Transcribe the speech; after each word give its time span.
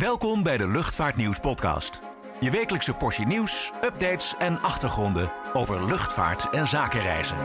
Welkom 0.00 0.42
bij 0.42 0.56
de 0.56 0.68
Luchtvaartnieuws 0.68 1.40
podcast. 1.40 2.02
Je 2.40 2.50
wekelijkse 2.50 2.94
portie 2.94 3.26
nieuws, 3.26 3.72
updates 3.82 4.36
en 4.36 4.60
achtergronden 4.60 5.32
over 5.52 5.86
luchtvaart 5.86 6.50
en 6.50 6.66
zakenreizen. 6.66 7.36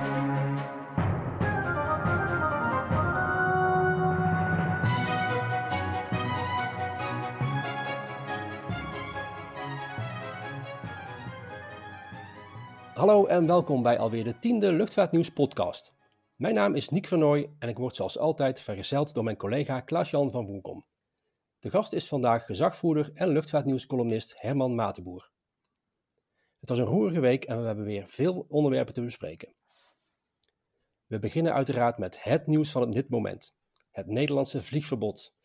Hallo 12.94 13.26
en 13.26 13.48
welkom 13.48 13.84
bij 13.84 14.00
alweer 14.00 14.24
de 14.24 14.40
tiende 14.40 14.72
Luchtvaartnieuws 14.72 15.30
podcast. 15.30 15.94
Mijn 16.36 16.56
naam 16.56 16.76
is 16.76 16.90
Nick 16.90 17.08
Vernooy 17.08 17.50
en 17.60 17.70
ik 17.70 17.78
word 17.78 17.96
zoals 17.96 18.18
altijd 18.18 18.62
vergezeld 18.62 19.14
door 19.14 19.24
mijn 19.24 19.38
collega 19.38 19.80
Klaas-Jan 19.80 20.32
van 20.32 20.46
Woenkom. 20.46 20.91
De 21.62 21.70
gast 21.70 21.94
is 21.94 22.08
vandaag 22.08 22.46
gezagvoerder 22.46 23.12
en 23.14 23.28
luchtvaartnieuwscolumnist 23.28 24.42
Herman 24.42 24.76
Matenboer. 24.76 25.30
Het 26.60 26.70
was 26.70 26.78
een 26.78 26.86
roerige 26.86 27.20
week 27.20 27.46
en 27.46 27.60
we 27.60 27.66
hebben 27.66 27.86
weer 27.86 28.08
veel 28.08 28.46
onderwerpen 28.50 28.94
te 28.94 29.02
bespreken. 29.02 29.54
We 31.06 31.20
beginnen 31.20 31.54
uiteraard 31.54 31.98
met 31.98 32.24
het 32.24 32.48
nieuws 32.48 32.72
van 32.72 32.92
dit 32.92 33.10
moment. 33.10 33.56
Het 33.92 34.08
Nederlandse 34.08 34.62
vliegverbod. 34.62 35.36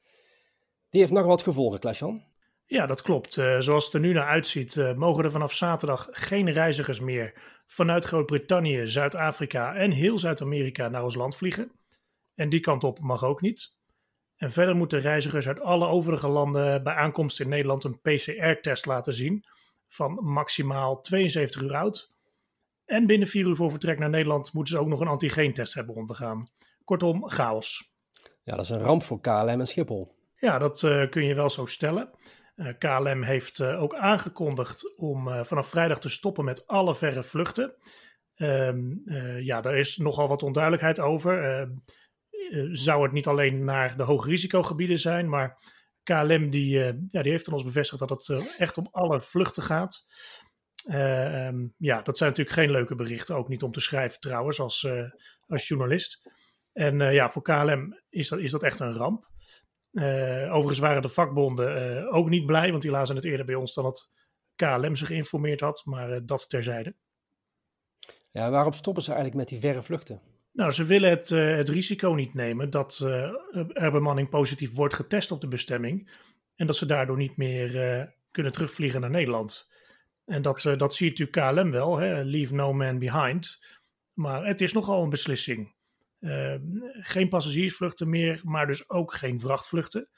Die 0.90 1.00
heeft 1.00 1.12
nog 1.12 1.26
wat 1.26 1.42
gevolgen, 1.42 1.80
Klaas-Jan. 1.80 2.24
Ja, 2.64 2.86
dat 2.86 3.02
klopt. 3.02 3.36
Uh, 3.36 3.60
zoals 3.60 3.84
het 3.84 3.94
er 3.94 4.00
nu 4.00 4.12
naar 4.12 4.28
uitziet, 4.28 4.74
uh, 4.74 4.94
mogen 4.94 5.24
er 5.24 5.30
vanaf 5.30 5.52
zaterdag 5.52 6.08
geen 6.10 6.52
reizigers 6.52 7.00
meer 7.00 7.42
vanuit 7.66 8.04
Groot-Brittannië, 8.04 8.88
Zuid-Afrika 8.88 9.74
en 9.74 9.90
heel 9.90 10.18
Zuid-Amerika 10.18 10.88
naar 10.88 11.04
ons 11.04 11.14
land 11.14 11.36
vliegen. 11.36 11.72
En 12.34 12.48
die 12.48 12.60
kant 12.60 12.84
op 12.84 13.00
mag 13.00 13.24
ook 13.24 13.40
niet. 13.40 13.75
En 14.36 14.52
verder 14.52 14.76
moeten 14.76 15.00
reizigers 15.00 15.48
uit 15.48 15.60
alle 15.60 15.86
overige 15.86 16.28
landen 16.28 16.82
bij 16.82 16.94
aankomst 16.94 17.40
in 17.40 17.48
Nederland 17.48 17.84
een 17.84 18.00
PCR-test 18.00 18.86
laten 18.86 19.12
zien 19.12 19.44
van 19.88 20.12
maximaal 20.22 21.00
72 21.00 21.62
uur 21.62 21.74
oud. 21.74 22.14
En 22.84 23.06
binnen 23.06 23.28
4 23.28 23.46
uur 23.46 23.56
voor 23.56 23.70
vertrek 23.70 23.98
naar 23.98 24.10
Nederland 24.10 24.52
moeten 24.52 24.74
ze 24.74 24.80
ook 24.80 24.88
nog 24.88 25.00
een 25.00 25.06
antigeentest 25.08 25.74
hebben 25.74 25.94
ondergaan. 25.94 26.46
Kortom, 26.84 27.28
chaos. 27.28 27.94
Ja, 28.42 28.56
dat 28.56 28.64
is 28.64 28.70
een 28.70 28.80
ramp 28.80 29.02
voor 29.02 29.20
KLM 29.20 29.48
en 29.48 29.66
Schiphol. 29.66 30.14
Ja, 30.36 30.58
dat 30.58 30.82
uh, 30.82 31.10
kun 31.10 31.24
je 31.24 31.34
wel 31.34 31.50
zo 31.50 31.66
stellen. 31.66 32.10
Uh, 32.56 32.68
eh, 32.68 32.74
KLM 32.78 33.22
heeft 33.22 33.58
uh, 33.58 33.82
ook 33.82 33.94
aangekondigd 33.94 34.96
om 34.96 35.44
vanaf 35.44 35.68
vrijdag 35.68 36.00
te 36.00 36.08
stoppen 36.08 36.44
met 36.44 36.66
alle 36.66 36.94
verre 36.94 37.22
vluchten. 37.22 37.74
Ehm, 38.34 38.92
ja, 39.40 39.60
daar 39.60 39.78
is 39.78 39.96
nogal 39.96 40.28
wat 40.28 40.42
onduidelijkheid 40.42 41.00
over. 41.00 41.68
Ehm, 42.50 42.58
eh, 42.58 42.68
zou 42.70 43.02
het 43.02 43.12
niet 43.12 43.26
alleen 43.26 43.64
naar 43.64 43.96
de 43.96 44.02
hoogrisicogebieden 44.02 44.98
zijn, 44.98 45.28
maar 45.28 45.58
KLM 46.02 46.50
die, 46.50 46.84
eh, 46.84 46.94
ja, 47.08 47.22
die 47.22 47.32
heeft 47.32 47.46
aan 47.46 47.52
ons 47.52 47.64
bevestigd 47.64 48.08
dat 48.08 48.10
het 48.10 48.28
eh, 48.28 48.60
echt 48.60 48.78
om 48.78 48.88
alle 48.90 49.20
vluchten 49.20 49.62
gaat. 49.62 50.06
Um, 50.90 51.74
ja, 51.78 52.02
dat 52.02 52.16
zijn 52.16 52.30
natuurlijk 52.30 52.56
geen 52.56 52.70
leuke 52.70 52.94
berichten, 52.94 53.36
ook 53.36 53.48
niet 53.48 53.62
om 53.62 53.72
te 53.72 53.80
schrijven 53.80 54.20
trouwens 54.20 54.60
als, 54.60 54.88
als 55.46 55.68
journalist. 55.68 56.30
En 56.72 56.98
ja, 56.98 57.30
voor 57.30 57.42
KLM 57.42 58.00
is 58.08 58.28
dat, 58.28 58.38
is 58.38 58.50
dat 58.50 58.62
echt 58.62 58.80
een 58.80 58.92
ramp. 58.92 59.28
overigens 60.48 60.78
waren 60.78 61.02
de 61.02 61.08
vakbonden 61.08 62.10
ook 62.12 62.28
niet 62.28 62.46
blij, 62.46 62.70
want 62.70 62.82
die 62.82 62.90
lazen 62.90 63.16
het 63.16 63.24
eerder 63.24 63.46
bij 63.46 63.54
ons 63.54 63.74
dan 63.74 63.84
dat 63.84 64.10
KLM 64.56 64.96
zich 64.96 65.06
geïnformeerd 65.06 65.60
had, 65.60 65.82
maar 65.84 66.26
dat 66.26 66.48
terzijde. 66.48 66.94
Ja, 68.32 68.50
waarom 68.50 68.72
stoppen 68.72 69.02
ze 69.02 69.12
eigenlijk 69.12 69.40
met 69.40 69.48
die 69.48 69.60
verre 69.60 69.82
vluchten? 69.82 70.35
Nou, 70.56 70.70
ze 70.70 70.84
willen 70.84 71.10
het, 71.10 71.30
uh, 71.30 71.56
het 71.56 71.68
risico 71.68 72.12
niet 72.12 72.34
nemen 72.34 72.70
dat 72.70 73.00
uh, 73.02 73.32
er 73.72 73.90
bemanning 73.90 74.28
positief 74.28 74.74
wordt 74.74 74.94
getest 74.94 75.30
op 75.30 75.40
de 75.40 75.48
bestemming. 75.48 76.10
En 76.54 76.66
dat 76.66 76.76
ze 76.76 76.86
daardoor 76.86 77.16
niet 77.16 77.36
meer 77.36 77.98
uh, 77.98 78.04
kunnen 78.30 78.52
terugvliegen 78.52 79.00
naar 79.00 79.10
Nederland. 79.10 79.68
En 80.24 80.42
dat, 80.42 80.62
dat 80.76 80.94
ziet 80.94 81.18
natuurlijk 81.18 81.54
KLM 81.56 81.70
wel, 81.70 81.98
hè? 81.98 82.22
leave 82.22 82.54
no 82.54 82.72
man 82.72 82.98
behind. 82.98 83.64
Maar 84.12 84.46
het 84.46 84.60
is 84.60 84.72
nogal 84.72 85.02
een 85.02 85.10
beslissing. 85.10 85.74
geen 87.00 87.28
passagiersvluchten 87.28 88.08
meer, 88.08 88.40
maar 88.44 88.66
dus 88.66 88.90
ook 88.90 89.14
geen 89.14 89.40
vrachtvluchten. 89.40 90.08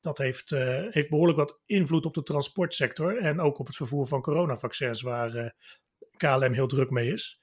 Dat 0.00 0.18
heeft, 0.18 0.50
heeft 0.90 1.08
behoorlijk 1.08 1.38
wat 1.38 1.60
invloed 1.66 2.06
op 2.06 2.14
de 2.14 2.22
transportsector 2.22 3.18
en 3.18 3.40
ook 3.40 3.58
op 3.58 3.66
het 3.66 3.76
vervoer 3.76 4.06
van 4.06 4.20
coronavaccins, 4.20 5.02
waar 5.02 5.54
KLM 6.16 6.52
heel 6.52 6.66
druk 6.66 6.90
mee 6.90 7.12
is. 7.12 7.42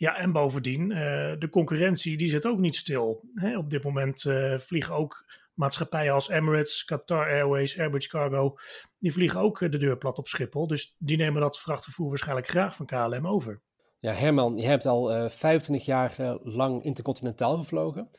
Ja, 0.00 0.16
en 0.16 0.32
bovendien, 0.32 0.90
uh, 0.90 0.98
de 1.38 1.48
concurrentie 1.50 2.16
die 2.16 2.28
zit 2.28 2.46
ook 2.46 2.58
niet 2.58 2.76
stil. 2.76 3.24
Hè? 3.34 3.58
Op 3.58 3.70
dit 3.70 3.84
moment 3.84 4.24
uh, 4.24 4.58
vliegen 4.58 4.94
ook 4.94 5.24
maatschappijen 5.54 6.12
als 6.12 6.28
Emirates, 6.28 6.84
Qatar 6.84 7.26
Airways, 7.26 7.78
Airbus 7.78 8.08
Cargo, 8.08 8.56
die 8.98 9.12
vliegen 9.12 9.40
ook 9.40 9.60
eh, 9.60 9.70
de 9.70 9.78
deur 9.78 9.98
plat 9.98 10.18
op 10.18 10.28
Schiphol. 10.28 10.66
Dus 10.66 10.96
die 10.98 11.16
nemen 11.16 11.40
dat 11.40 11.60
vrachtvervoer 11.60 12.08
waarschijnlijk 12.08 12.48
graag 12.48 12.76
van 12.76 12.86
KLM 12.86 13.26
over. 13.26 13.60
Ja, 13.98 14.12
Herman, 14.12 14.56
je 14.56 14.66
hebt 14.66 14.86
al 14.86 15.16
uh, 15.16 15.28
25 15.28 15.86
jaar 15.86 16.38
lang 16.42 16.84
intercontinentaal 16.84 17.56
gevlogen. 17.56 18.10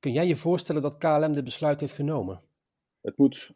Kun 0.00 0.12
jij 0.12 0.26
je 0.26 0.36
voorstellen 0.36 0.82
dat 0.82 0.98
KLM 0.98 1.32
dit 1.32 1.44
besluit 1.44 1.80
heeft 1.80 1.94
genomen? 1.94 2.40
Het 3.00 3.18
moet 3.18 3.52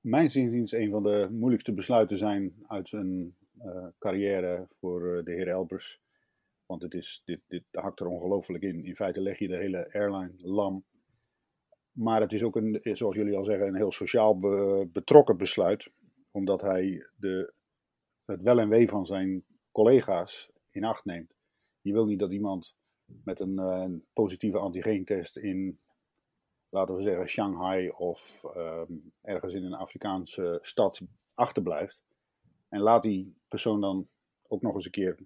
mijn 0.00 0.34
inziens 0.34 0.72
een 0.72 0.90
van 0.90 1.02
de 1.02 1.28
moeilijkste 1.30 1.72
besluiten 1.72 2.16
zijn 2.16 2.54
uit 2.66 2.88
zijn 2.88 3.34
carrière 3.98 4.68
voor 4.80 5.22
de 5.24 5.32
heer 5.32 5.48
Elbers. 5.48 6.00
Want 6.66 6.82
het 6.82 6.94
is, 6.94 7.22
dit, 7.24 7.40
dit 7.46 7.64
hakt 7.70 8.00
er 8.00 8.06
ongelooflijk 8.06 8.64
in. 8.64 8.84
In 8.84 8.96
feite 8.96 9.20
leg 9.20 9.38
je 9.38 9.48
de 9.48 9.56
hele 9.56 9.92
airline 9.92 10.34
lam. 10.36 10.84
Maar 11.92 12.20
het 12.20 12.32
is 12.32 12.42
ook, 12.42 12.56
een, 12.56 12.80
zoals 12.82 13.16
jullie 13.16 13.36
al 13.36 13.44
zeggen, 13.44 13.66
een 13.66 13.76
heel 13.76 13.92
sociaal 13.92 14.38
betrokken 14.92 15.36
besluit. 15.36 15.90
Omdat 16.30 16.60
hij 16.60 17.06
de, 17.16 17.52
het 18.24 18.42
wel 18.42 18.58
en 18.58 18.68
wee 18.68 18.88
van 18.88 19.06
zijn 19.06 19.44
collega's 19.72 20.50
in 20.70 20.84
acht 20.84 21.04
neemt. 21.04 21.34
Je 21.80 21.92
wil 21.92 22.06
niet 22.06 22.18
dat 22.18 22.32
iemand 22.32 22.74
met 23.24 23.40
een, 23.40 23.58
een 23.58 24.04
positieve 24.12 24.58
antigeentest 24.58 25.36
in, 25.36 25.78
laten 26.68 26.94
we 26.94 27.02
zeggen, 27.02 27.28
Shanghai 27.28 27.88
of 27.88 28.44
ehm, 28.44 28.92
ergens 29.22 29.54
in 29.54 29.64
een 29.64 29.74
Afrikaanse 29.74 30.58
stad 30.62 31.00
achterblijft. 31.34 32.02
En 32.68 32.80
laat 32.80 33.02
die 33.02 33.36
persoon 33.48 33.80
dan 33.80 34.08
ook 34.46 34.62
nog 34.62 34.74
eens 34.74 34.84
een 34.84 34.90
keer 34.90 35.18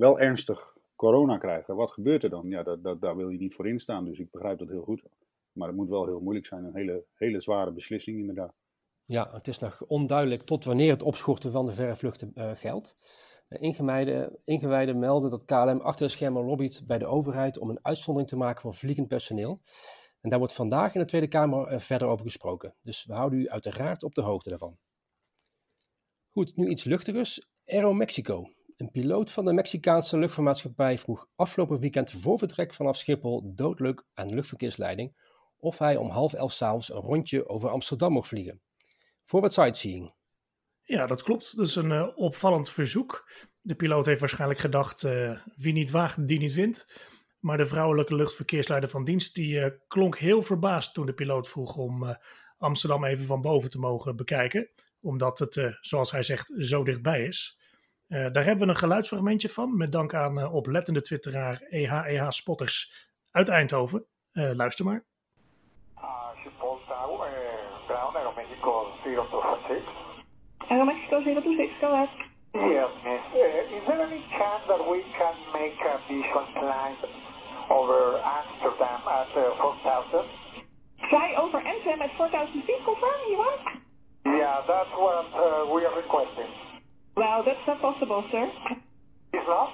wel 0.00 0.20
ernstig 0.20 0.76
corona 0.96 1.38
krijgen, 1.38 1.76
wat 1.76 1.90
gebeurt 1.90 2.22
er 2.22 2.30
dan? 2.30 2.48
Ja, 2.48 2.62
dat, 2.62 2.82
dat, 2.82 3.00
daar 3.00 3.16
wil 3.16 3.28
je 3.28 3.38
niet 3.38 3.54
voor 3.54 3.68
instaan, 3.68 4.04
dus 4.04 4.18
ik 4.18 4.30
begrijp 4.30 4.58
dat 4.58 4.68
heel 4.68 4.82
goed. 4.82 5.02
Maar 5.52 5.68
het 5.68 5.76
moet 5.76 5.88
wel 5.88 6.06
heel 6.06 6.20
moeilijk 6.20 6.46
zijn, 6.46 6.64
een 6.64 6.74
hele, 6.74 7.04
hele 7.14 7.40
zware 7.40 7.72
beslissing 7.72 8.18
inderdaad. 8.18 8.54
Ja, 9.04 9.30
het 9.32 9.48
is 9.48 9.58
nog 9.58 9.84
onduidelijk 9.86 10.42
tot 10.42 10.64
wanneer 10.64 10.92
het 10.92 11.02
opschorten 11.02 11.52
van 11.52 11.66
de 11.66 11.72
verre 11.72 11.96
vluchten 11.96 12.32
uh, 12.34 12.50
geldt. 12.54 12.96
Uh, 13.48 13.62
ingewijden, 14.44 14.98
melden 14.98 15.30
dat 15.30 15.44
KLM 15.44 15.80
achter 15.80 16.06
de 16.06 16.12
schermen 16.12 16.44
lobbyt 16.44 16.82
bij 16.86 16.98
de 16.98 17.06
overheid 17.06 17.58
om 17.58 17.70
een 17.70 17.84
uitzondering 17.84 18.30
te 18.30 18.36
maken 18.36 18.60
voor 18.60 18.74
vliegend 18.74 19.08
personeel. 19.08 19.60
En 20.20 20.30
daar 20.30 20.38
wordt 20.38 20.54
vandaag 20.54 20.94
in 20.94 21.00
de 21.00 21.06
Tweede 21.06 21.28
Kamer 21.28 21.72
uh, 21.72 21.78
verder 21.78 22.08
over 22.08 22.24
gesproken. 22.24 22.74
Dus 22.82 23.04
we 23.04 23.14
houden 23.14 23.38
u 23.38 23.48
uiteraard 23.48 24.02
op 24.02 24.14
de 24.14 24.22
hoogte 24.22 24.48
daarvan. 24.48 24.78
Goed, 26.28 26.56
nu 26.56 26.68
iets 26.68 26.84
luchtigers. 26.84 27.48
Aero 27.66 27.92
Mexico. 27.92 28.46
Een 28.80 28.90
piloot 28.90 29.30
van 29.30 29.44
de 29.44 29.52
Mexicaanse 29.52 30.18
luchtvaartmaatschappij 30.18 30.98
vroeg 30.98 31.26
afgelopen 31.36 31.80
weekend 31.80 32.10
voor 32.10 32.38
vertrek 32.38 32.74
vanaf 32.74 32.96
Schiphol 32.96 33.54
doodleuk 33.54 34.04
aan 34.14 34.26
de 34.26 34.34
luchtverkeersleiding 34.34 35.16
of 35.58 35.78
hij 35.78 35.96
om 35.96 36.08
half 36.08 36.32
elf 36.32 36.52
s'avonds 36.52 36.90
een 36.90 37.00
rondje 37.00 37.48
over 37.48 37.68
Amsterdam 37.68 38.12
mocht 38.12 38.28
vliegen. 38.28 38.60
Voor 39.24 39.40
wat 39.40 39.52
sightseeing. 39.52 40.14
Ja, 40.82 41.06
dat 41.06 41.22
klopt. 41.22 41.56
Dat 41.56 41.66
is 41.66 41.74
een 41.76 41.90
uh, 41.90 42.08
opvallend 42.14 42.70
verzoek. 42.70 43.30
De 43.60 43.74
piloot 43.74 44.06
heeft 44.06 44.20
waarschijnlijk 44.20 44.60
gedacht, 44.60 45.02
uh, 45.02 45.40
wie 45.56 45.72
niet 45.72 45.90
waagt, 45.90 46.28
die 46.28 46.38
niet 46.38 46.54
wint. 46.54 46.88
Maar 47.38 47.56
de 47.56 47.66
vrouwelijke 47.66 48.14
luchtverkeersleider 48.14 48.88
van 48.88 49.04
dienst, 49.04 49.34
die 49.34 49.54
uh, 49.54 49.66
klonk 49.88 50.18
heel 50.18 50.42
verbaasd 50.42 50.94
toen 50.94 51.06
de 51.06 51.14
piloot 51.14 51.48
vroeg 51.48 51.76
om 51.76 52.16
Amsterdam 52.58 53.04
even 53.04 53.24
van 53.24 53.40
boven 53.40 53.70
te 53.70 53.78
mogen 53.78 54.16
bekijken. 54.16 54.70
Omdat 55.00 55.38
het, 55.38 55.78
zoals 55.80 56.10
hij 56.10 56.22
zegt, 56.22 56.52
zo 56.58 56.84
dichtbij 56.84 57.24
is. 57.24 57.59
Uh, 58.10 58.26
daar 58.32 58.44
hebben 58.44 58.64
we 58.66 58.72
een 58.72 58.84
geluidsfragmentje 58.84 59.48
van, 59.48 59.76
met 59.76 59.92
dank 59.92 60.14
aan 60.14 60.38
uh, 60.38 60.54
oplettende 60.54 61.00
twitteraar 61.00 61.60
EHEH 61.68 62.26
e 62.26 62.30
Spotters 62.30 62.92
uit 63.30 63.48
Eindhoven. 63.48 64.04
Uh, 64.32 64.50
luister 64.52 64.84
maar. 64.84 65.04
Tower, 66.88 67.30
ground 67.86 68.16
Aeromexico 68.16 68.92
026. 69.02 69.82
Aeromexico 70.68 71.22
026, 71.22 71.78
go 71.80 71.86
ahead. 71.86 72.08
Yes, 72.52 72.90
miss. 73.04 73.24
is 73.78 73.84
there 73.86 74.02
any 74.02 74.22
chance 74.38 74.62
that 74.66 74.82
we 74.90 75.04
can 75.18 75.34
make 75.52 75.78
a 75.92 75.96
visual 76.08 76.46
flight 76.58 77.00
over 77.68 78.18
Amsterdam 78.38 79.00
at 79.18 79.28
4000? 79.32 80.24
Fly 80.96 81.34
over 81.42 81.60
Amsterdam 81.66 82.00
at 82.02 82.10
4000 82.16 82.62
feet, 82.64 82.82
confirm, 82.84 83.20
you 83.30 83.38
want? 83.38 83.60
Yeah, 84.24 84.66
that's 84.66 84.94
what 84.98 85.26
we 85.74 85.84
are 85.86 85.96
requesting. 85.96 86.69
Well, 87.40 87.56
that's 87.56 87.66
not 87.66 87.80
possible, 87.80 88.20
sir. 88.30 88.44
It's 89.32 89.48
not? 89.48 89.72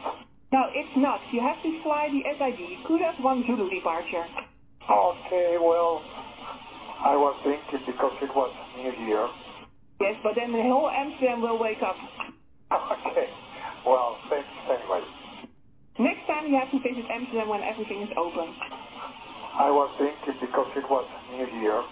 No, 0.54 0.70
it's 0.70 0.96
not. 0.96 1.18
You 1.34 1.42
have 1.42 1.58
to 1.66 1.82
fly 1.82 2.06
the 2.14 2.22
SID. 2.38 2.62
You 2.62 2.78
could 2.86 3.02
have 3.02 3.18
one 3.18 3.42
Zulu 3.42 3.66
departure. 3.68 4.22
Okay, 4.86 5.58
well, 5.58 5.98
I 7.02 7.18
was 7.18 7.34
thinking 7.42 7.82
because 7.90 8.14
it 8.22 8.30
was 8.38 8.54
New 8.78 8.94
Year. 9.10 9.26
Yes, 9.98 10.14
but 10.22 10.38
then 10.38 10.52
the 10.54 10.62
whole 10.62 10.88
Amsterdam 10.88 11.42
will 11.42 11.58
wake 11.58 11.82
up. 11.82 11.98
Okay. 12.70 13.26
Well, 13.84 14.14
thanks 14.30 14.46
anyway. 14.70 15.02
Next 15.98 16.22
time 16.30 16.46
you 16.46 16.54
have 16.62 16.70
to 16.70 16.78
visit 16.78 17.10
Amsterdam 17.10 17.48
when 17.48 17.66
everything 17.66 18.00
is 18.06 18.14
open. 18.14 18.46
I 19.58 19.74
was 19.74 19.90
thinking 19.98 20.38
because 20.38 20.70
it 20.76 20.86
was 20.86 21.06
New 21.34 21.50
Year. 21.62 21.82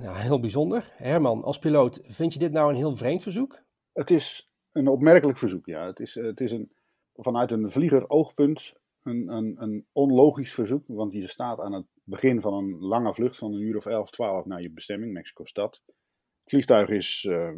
Ja, 0.00 0.14
heel 0.14 0.40
bijzonder. 0.40 0.84
Herman, 0.96 1.44
als 1.44 1.58
piloot, 1.58 2.00
vind 2.08 2.32
je 2.32 2.38
dit 2.38 2.52
nou 2.52 2.68
een 2.70 2.76
heel 2.76 2.96
vreemd 2.96 3.22
verzoek? 3.22 3.60
Het 3.92 4.10
is 4.10 4.51
een 4.72 4.88
opmerkelijk 4.88 5.38
verzoek, 5.38 5.66
ja. 5.66 5.86
Het 5.86 6.00
is, 6.00 6.14
het 6.14 6.40
is 6.40 6.52
een, 6.52 6.72
vanuit 7.14 7.50
een 7.50 7.70
vlieger 7.70 8.08
oogpunt 8.08 8.74
een, 9.02 9.28
een, 9.28 9.62
een 9.62 9.86
onlogisch 9.92 10.54
verzoek, 10.54 10.84
want 10.86 11.12
je 11.12 11.28
staat 11.28 11.60
aan 11.60 11.72
het 11.72 11.86
begin 12.04 12.40
van 12.40 12.54
een 12.54 12.78
lange 12.78 13.14
vlucht 13.14 13.36
van 13.36 13.52
een 13.52 13.60
uur 13.60 13.76
of 13.76 13.86
11, 13.86 14.10
12 14.10 14.44
naar 14.44 14.62
je 14.62 14.70
bestemming, 14.70 15.12
Mexico-stad. 15.12 15.82
Het 15.86 16.50
vliegtuig 16.50 16.88
is 16.88 17.24
uh, 17.24 17.50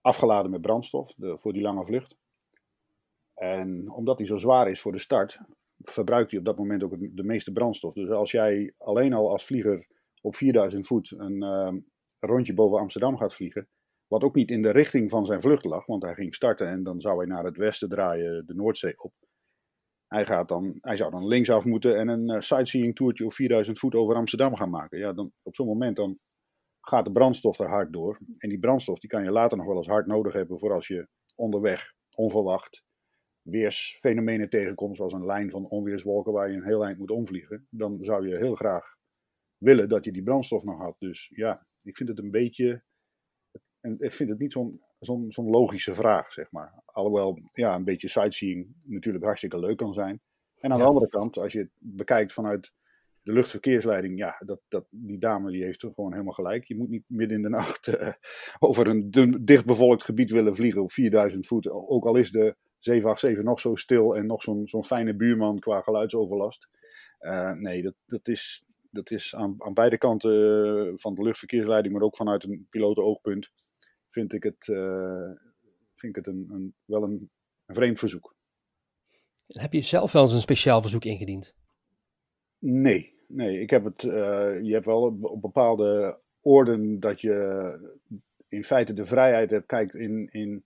afgeladen 0.00 0.50
met 0.50 0.60
brandstof 0.60 1.14
de, 1.16 1.38
voor 1.38 1.52
die 1.52 1.62
lange 1.62 1.84
vlucht. 1.84 2.16
En 3.34 3.90
omdat 3.90 4.18
hij 4.18 4.26
zo 4.26 4.36
zwaar 4.36 4.70
is 4.70 4.80
voor 4.80 4.92
de 4.92 4.98
start, 4.98 5.40
verbruikt 5.78 6.30
hij 6.30 6.38
op 6.38 6.46
dat 6.46 6.58
moment 6.58 6.82
ook 6.82 6.96
de 6.98 7.24
meeste 7.24 7.52
brandstof. 7.52 7.94
Dus 7.94 8.10
als 8.10 8.30
jij 8.30 8.74
alleen 8.78 9.12
al 9.12 9.30
als 9.30 9.44
vlieger 9.44 9.86
op 10.20 10.36
4000 10.36 10.86
voet 10.86 11.10
een 11.16 11.42
uh, 11.42 11.72
rondje 12.20 12.54
boven 12.54 12.78
Amsterdam 12.78 13.16
gaat 13.16 13.34
vliegen, 13.34 13.68
wat 14.06 14.22
ook 14.22 14.34
niet 14.34 14.50
in 14.50 14.62
de 14.62 14.70
richting 14.70 15.10
van 15.10 15.24
zijn 15.24 15.40
vlucht 15.40 15.64
lag, 15.64 15.86
want 15.86 16.02
hij 16.02 16.14
ging 16.14 16.34
starten 16.34 16.68
en 16.68 16.82
dan 16.82 17.00
zou 17.00 17.16
hij 17.18 17.26
naar 17.26 17.44
het 17.44 17.56
westen 17.56 17.88
draaien, 17.88 18.46
de 18.46 18.54
Noordzee 18.54 19.02
op. 19.02 19.12
Hij, 20.06 20.26
gaat 20.26 20.48
dan, 20.48 20.78
hij 20.80 20.96
zou 20.96 21.10
dan 21.10 21.26
linksaf 21.26 21.64
moeten 21.64 21.98
en 21.98 22.08
een 22.08 22.30
uh, 22.30 22.40
sightseeing 22.40 22.94
toertje 22.94 23.24
op 23.24 23.32
4000 23.32 23.78
voet 23.78 23.94
over 23.94 24.14
Amsterdam 24.14 24.56
gaan 24.56 24.70
maken. 24.70 24.98
Ja, 24.98 25.12
dan, 25.12 25.32
op 25.42 25.54
zo'n 25.54 25.66
moment 25.66 25.96
dan 25.96 26.18
gaat 26.80 27.04
de 27.04 27.12
brandstof 27.12 27.58
er 27.58 27.68
hard 27.68 27.92
door. 27.92 28.18
En 28.38 28.48
die 28.48 28.58
brandstof 28.58 28.98
die 28.98 29.10
kan 29.10 29.24
je 29.24 29.30
later 29.30 29.56
nog 29.56 29.66
wel 29.66 29.76
eens 29.76 29.86
hard 29.86 30.06
nodig 30.06 30.32
hebben 30.32 30.58
voor 30.58 30.72
als 30.72 30.86
je 30.86 31.08
onderweg 31.34 31.94
onverwacht 32.14 32.84
weersfenomenen 33.42 34.50
tegenkomt, 34.50 34.96
zoals 34.96 35.12
een 35.12 35.26
lijn 35.26 35.50
van 35.50 35.68
onweerswolken 35.68 36.32
waar 36.32 36.50
je 36.50 36.56
een 36.56 36.64
heel 36.64 36.84
eind 36.84 36.98
moet 36.98 37.10
omvliegen. 37.10 37.66
Dan 37.70 37.98
zou 38.00 38.28
je 38.28 38.36
heel 38.36 38.54
graag 38.54 38.96
willen 39.56 39.88
dat 39.88 40.04
je 40.04 40.12
die 40.12 40.22
brandstof 40.22 40.64
nog 40.64 40.78
had. 40.78 40.96
Dus 40.98 41.30
ja, 41.34 41.66
ik 41.82 41.96
vind 41.96 42.08
het 42.08 42.18
een 42.18 42.30
beetje. 42.30 42.84
En 43.80 43.96
ik 43.98 44.12
vind 44.12 44.28
het 44.28 44.38
niet 44.38 44.52
zo'n 44.52 44.80
zo'n 45.00 45.24
zo'n 45.32 45.50
logische 45.50 45.94
vraag, 45.94 46.32
zeg 46.32 46.50
maar. 46.50 46.82
Alhoewel, 46.84 47.38
ja, 47.52 47.74
een 47.74 47.84
beetje 47.84 48.08
sightseeing 48.08 48.74
natuurlijk 48.82 49.24
hartstikke 49.24 49.58
leuk 49.58 49.76
kan 49.76 49.92
zijn. 49.94 50.20
En 50.60 50.72
aan 50.72 50.78
Ja. 50.78 50.82
de 50.84 50.88
andere 50.90 51.08
kant, 51.08 51.38
als 51.38 51.52
je 51.52 51.58
het 51.58 51.70
bekijkt 51.78 52.32
vanuit 52.32 52.72
de 53.22 53.32
luchtverkeersleiding, 53.32 54.18
ja, 54.18 54.42
dat, 54.44 54.60
dat, 54.68 54.86
die 54.90 55.18
dame 55.18 55.50
die 55.50 55.64
heeft 55.64 55.82
er 55.82 55.92
gewoon 55.94 56.12
helemaal 56.12 56.32
gelijk. 56.32 56.64
Je 56.64 56.76
moet 56.76 56.88
niet 56.88 57.04
midden 57.06 57.36
in 57.36 57.42
de 57.42 57.48
nacht 57.48 57.86
eh, 57.88 58.12
over 58.58 58.86
een 58.86 59.10
dun, 59.10 59.44
dichtbevolkt 59.44 60.02
gebied 60.02 60.30
willen 60.30 60.54
vliegen 60.54 60.82
op 60.82 60.92
4000 60.92 61.46
voet. 61.46 61.68
Ook 61.70 62.04
al 62.06 62.16
is 62.16 62.30
de 62.30 62.56
787 62.78 63.44
nog 63.44 63.60
zo 63.60 63.74
stil 63.74 64.16
en 64.16 64.26
nog 64.26 64.42
zo'n 64.42 64.68
zo'n 64.68 64.84
fijne 64.84 65.14
buurman 65.16 65.58
qua 65.58 65.80
geluidsoverlast. 65.80 66.68
Eh, 67.18 67.52
nee, 67.52 67.82
dat, 67.82 67.94
dat 68.06 68.28
is, 68.28 68.62
dat 68.90 69.10
is 69.10 69.34
aan, 69.34 69.54
aan 69.58 69.74
beide 69.74 69.98
kanten 69.98 70.98
van 70.98 71.14
de 71.14 71.22
luchtverkeersleiding, 71.22 71.94
maar 71.94 72.02
ook 72.02 72.16
vanuit 72.16 72.44
een 72.44 72.66
pilotenoogpunt, 72.70 73.50
vind 74.16 74.32
ik 74.32 74.42
het, 74.42 74.68
eh, 74.68 75.30
vind 75.94 76.16
ik 76.16 76.24
het 76.24 76.26
een, 76.26 76.48
een, 76.50 76.74
wel 76.84 77.02
een, 77.02 77.30
een 77.66 77.74
vreemd 77.74 77.98
verzoek. 77.98 78.34
Heb 79.46 79.72
je 79.72 79.80
zelf 79.80 80.12
wel 80.12 80.22
eens 80.22 80.32
een 80.32 80.40
speciaal 80.40 80.80
verzoek 80.80 81.04
ingediend? 81.04 81.54
Nee, 82.58 83.14
nee. 83.28 83.60
Ik 83.60 83.70
heb 83.70 83.84
het, 83.84 84.04
eh, 84.04 84.60
je 84.62 84.72
hebt 84.72 84.86
wel 84.86 85.02
op- 85.02 85.40
bepaalde 85.40 86.20
orden 86.40 87.00
dat 87.00 87.20
je 87.20 87.36
in 88.48 88.64
feite 88.64 88.92
de 88.92 89.04
vrijheid 89.04 89.50
hebt. 89.50 89.66
Kijk, 89.66 89.92
in, 89.92 90.28
in, 90.30 90.64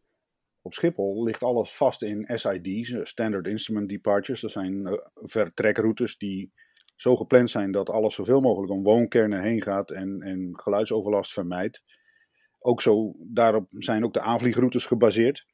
op 0.62 0.72
Schiphol 0.72 1.24
ligt 1.24 1.42
alles 1.42 1.76
vast 1.76 2.02
in 2.02 2.26
SID's, 2.34 2.90
eh, 2.90 3.04
Standard 3.04 3.46
Instrument 3.46 3.88
Departures. 3.88 4.40
Dat 4.40 4.52
zijn 4.52 5.00
vertrekroutes 5.14 6.18
die 6.18 6.52
zo 6.96 7.16
gepland 7.16 7.50
zijn 7.50 7.72
dat 7.72 7.90
alles 7.90 8.14
zoveel 8.14 8.40
mogelijk 8.40 8.72
om 8.72 8.82
woonkernen 8.82 9.42
heen 9.42 9.62
gaat 9.62 9.90
en, 9.90 10.20
en 10.20 10.50
geluidsoverlast 10.52 11.32
vermijdt. 11.32 11.82
Ook 12.62 12.80
zo, 12.80 13.14
daarop 13.18 13.66
zijn 13.68 14.04
ook 14.04 14.12
de 14.12 14.20
aanvliegroutes 14.20 14.86
gebaseerd. 14.86 15.46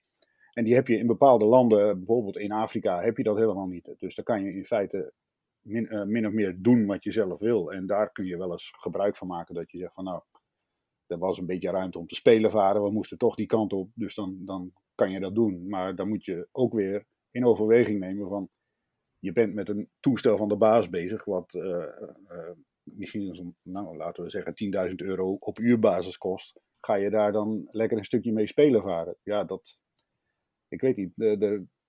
En 0.53 0.64
die 0.64 0.75
heb 0.75 0.87
je 0.87 0.99
in 0.99 1.06
bepaalde 1.06 1.44
landen, 1.44 1.97
bijvoorbeeld 1.97 2.37
in 2.37 2.53
Afrika, 2.53 3.03
heb 3.03 3.17
je 3.17 3.23
dat 3.23 3.37
helemaal 3.37 3.67
niet. 3.67 3.94
Dus 3.99 4.14
daar 4.14 4.25
kan 4.25 4.43
je 4.43 4.55
in 4.55 4.64
feite 4.64 5.12
min, 5.61 5.88
eh, 5.88 6.05
min 6.05 6.26
of 6.26 6.32
meer 6.32 6.56
doen 6.58 6.87
wat 6.87 7.05
je 7.05 7.12
zelf 7.12 7.38
wil. 7.38 7.73
En 7.73 7.87
daar 7.87 8.12
kun 8.12 8.25
je 8.25 8.37
wel 8.37 8.53
eens 8.53 8.73
gebruik 8.76 9.17
van 9.17 9.29
maken 9.29 9.55
dat 9.55 9.70
je 9.70 9.79
zegt 9.79 9.94
van 9.94 10.05
nou, 10.05 10.23
er 11.06 11.19
was 11.19 11.38
een 11.38 11.47
beetje 11.47 11.70
ruimte 11.70 11.99
om 11.99 12.06
te 12.06 12.14
spelen 12.14 12.50
varen. 12.50 12.82
We 12.82 12.91
moesten 12.91 13.19
toch 13.19 13.35
die 13.35 13.47
kant 13.47 13.73
op, 13.73 13.91
dus 13.94 14.14
dan, 14.14 14.37
dan 14.44 14.73
kan 14.94 15.11
je 15.11 15.20
dat 15.20 15.35
doen. 15.35 15.69
Maar 15.69 15.97
dan 15.97 16.08
moet 16.08 16.25
je 16.25 16.49
ook 16.53 16.75
weer 16.75 17.06
in 17.31 17.47
overweging 17.47 18.00
nemen 18.00 18.29
van 18.29 18.50
je 19.19 19.32
bent 19.32 19.55
met 19.55 19.69
een 19.69 19.88
toestel 20.00 20.37
van 20.37 20.49
de 20.49 20.56
baas 20.56 20.88
bezig, 20.88 21.25
wat 21.25 21.55
eh, 21.55 21.82
eh, 21.82 22.56
misschien 22.82 23.55
nou, 23.62 23.97
laten 23.97 24.23
we 24.23 24.31
zeggen 24.31 24.55
10.000 24.55 24.94
euro 24.94 25.37
op 25.38 25.58
uurbasis 25.58 26.19
kost. 26.19 26.61
Ga 26.86 26.94
je 26.94 27.10
daar 27.10 27.32
dan 27.32 27.68
lekker 27.70 27.98
een 27.98 28.04
stukje 28.04 28.32
mee 28.32 28.46
spelen 28.46 28.82
varen? 28.82 29.16
Ja, 29.22 29.44
dat, 29.44 29.78
ik 30.68 30.80
weet 30.80 30.96
niet. 30.96 31.12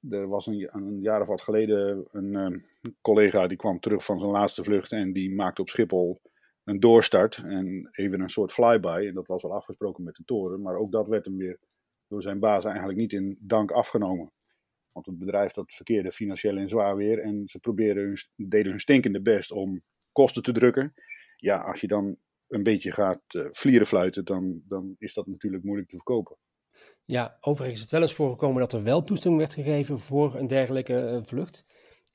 Er, 0.10 0.28
was 0.28 0.48
een, 0.48 0.68
een 0.72 1.02
jaar 1.02 1.22
of 1.22 1.28
wat 1.28 1.42
geleden 1.42 2.08
een 2.12 2.36
eh, 2.36 2.92
collega 3.02 3.48
die 3.48 3.58
kwam 3.58 3.80
terug 3.80 4.06
van 4.06 4.20
zijn 4.20 4.32
laatste 4.32 4.64
vlucht 4.64 4.92
en 4.92 5.14
die 5.14 5.36
maakte 5.36 5.62
op 5.62 5.70
Schiphol 5.70 6.22
een 6.64 6.80
doorstart 6.80 7.38
en 7.38 7.90
even 7.92 8.22
een 8.22 8.30
soort 8.30 8.52
flyby. 8.52 9.06
En 9.08 9.14
dat 9.14 9.28
was 9.28 9.42
wel 9.42 9.54
afgesproken 9.54 10.04
met 10.04 10.16
de 10.16 10.24
toren, 10.26 10.62
maar 10.62 10.76
ook 10.76 10.92
dat 10.92 11.08
werd 11.08 11.26
hem 11.26 11.38
weer 11.38 11.60
door 12.08 12.22
zijn 12.22 12.40
baas 12.40 12.66
eigenlijk 12.66 12.98
niet 12.98 13.14
in 13.14 13.38
dank 13.40 13.72
afgenomen. 13.72 14.32
Want 14.92 15.06
het 15.06 15.18
bedrijf 15.18 15.52
dat 15.52 15.74
verkeerde 15.74 16.12
financieel 16.12 16.58
in 16.58 16.70
zwaar 16.70 16.96
weer 16.96 17.20
en 17.20 17.48
ze 17.48 17.60
probeerden 17.60 18.04
hun, 18.04 18.18
deden 18.48 18.72
hun 18.72 18.80
stinkende 18.80 19.22
best 19.22 19.52
om 19.52 19.82
kosten 20.12 20.44
te 20.44 20.52
drukken. 20.52 20.94
Ja, 21.36 21.62
als 21.62 21.82
je 21.82 21.88
dan 21.88 22.18
een 22.48 22.64
beetje 22.64 22.92
gaat 22.92 23.22
uh, 23.32 23.48
vlieren 23.52 23.88
fluiten, 23.88 24.26
dan, 24.26 24.62
dan 24.68 24.96
is 24.98 25.14
dat 25.14 25.28
natuurlijk 25.28 25.64
moeilijk 25.64 25.90
te 25.90 25.96
verkopen. 25.96 26.38
Ja, 27.06 27.38
overigens 27.42 27.78
is 27.78 27.82
het 27.82 27.92
wel 27.92 28.02
eens 28.02 28.14
voorgekomen 28.14 28.60
dat 28.60 28.74
er 28.74 28.84
wel 28.84 29.04
toestemming 29.04 29.42
werd 29.42 29.54
gegeven 29.54 30.00
voor 30.00 30.36
een 30.36 30.48
dergelijke 30.48 30.94
uh, 30.94 31.20
vlucht. 31.24 31.66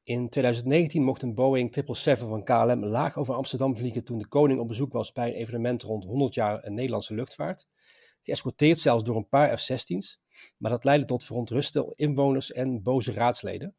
In 0.05 0.29
2019 0.29 1.02
mocht 1.02 1.23
een 1.23 1.34
Boeing 1.34 1.75
777 1.75 2.29
van 2.29 2.44
KLM 2.44 2.84
laag 2.84 3.17
over 3.17 3.34
Amsterdam 3.34 3.76
vliegen 3.76 4.05
toen 4.05 4.19
de 4.19 4.26
koning 4.26 4.61
op 4.61 4.69
bezoek 4.69 4.93
was 4.93 5.12
bij 5.12 5.29
een 5.29 5.34
evenement 5.34 5.82
rond 5.82 6.05
100 6.05 6.34
jaar 6.34 6.70
Nederlandse 6.70 7.14
luchtvaart. 7.14 7.69
Geëscorteerd 8.23 8.79
zelfs 8.79 9.05
door 9.05 9.17
een 9.17 9.29
paar 9.29 9.58
F-16's, 9.58 10.20
maar 10.56 10.70
dat 10.70 10.84
leidde 10.84 11.06
tot 11.06 11.24
verontruste 11.24 11.93
inwoners 11.96 12.53
en 12.53 12.82
boze 12.82 13.12
raadsleden. 13.12 13.77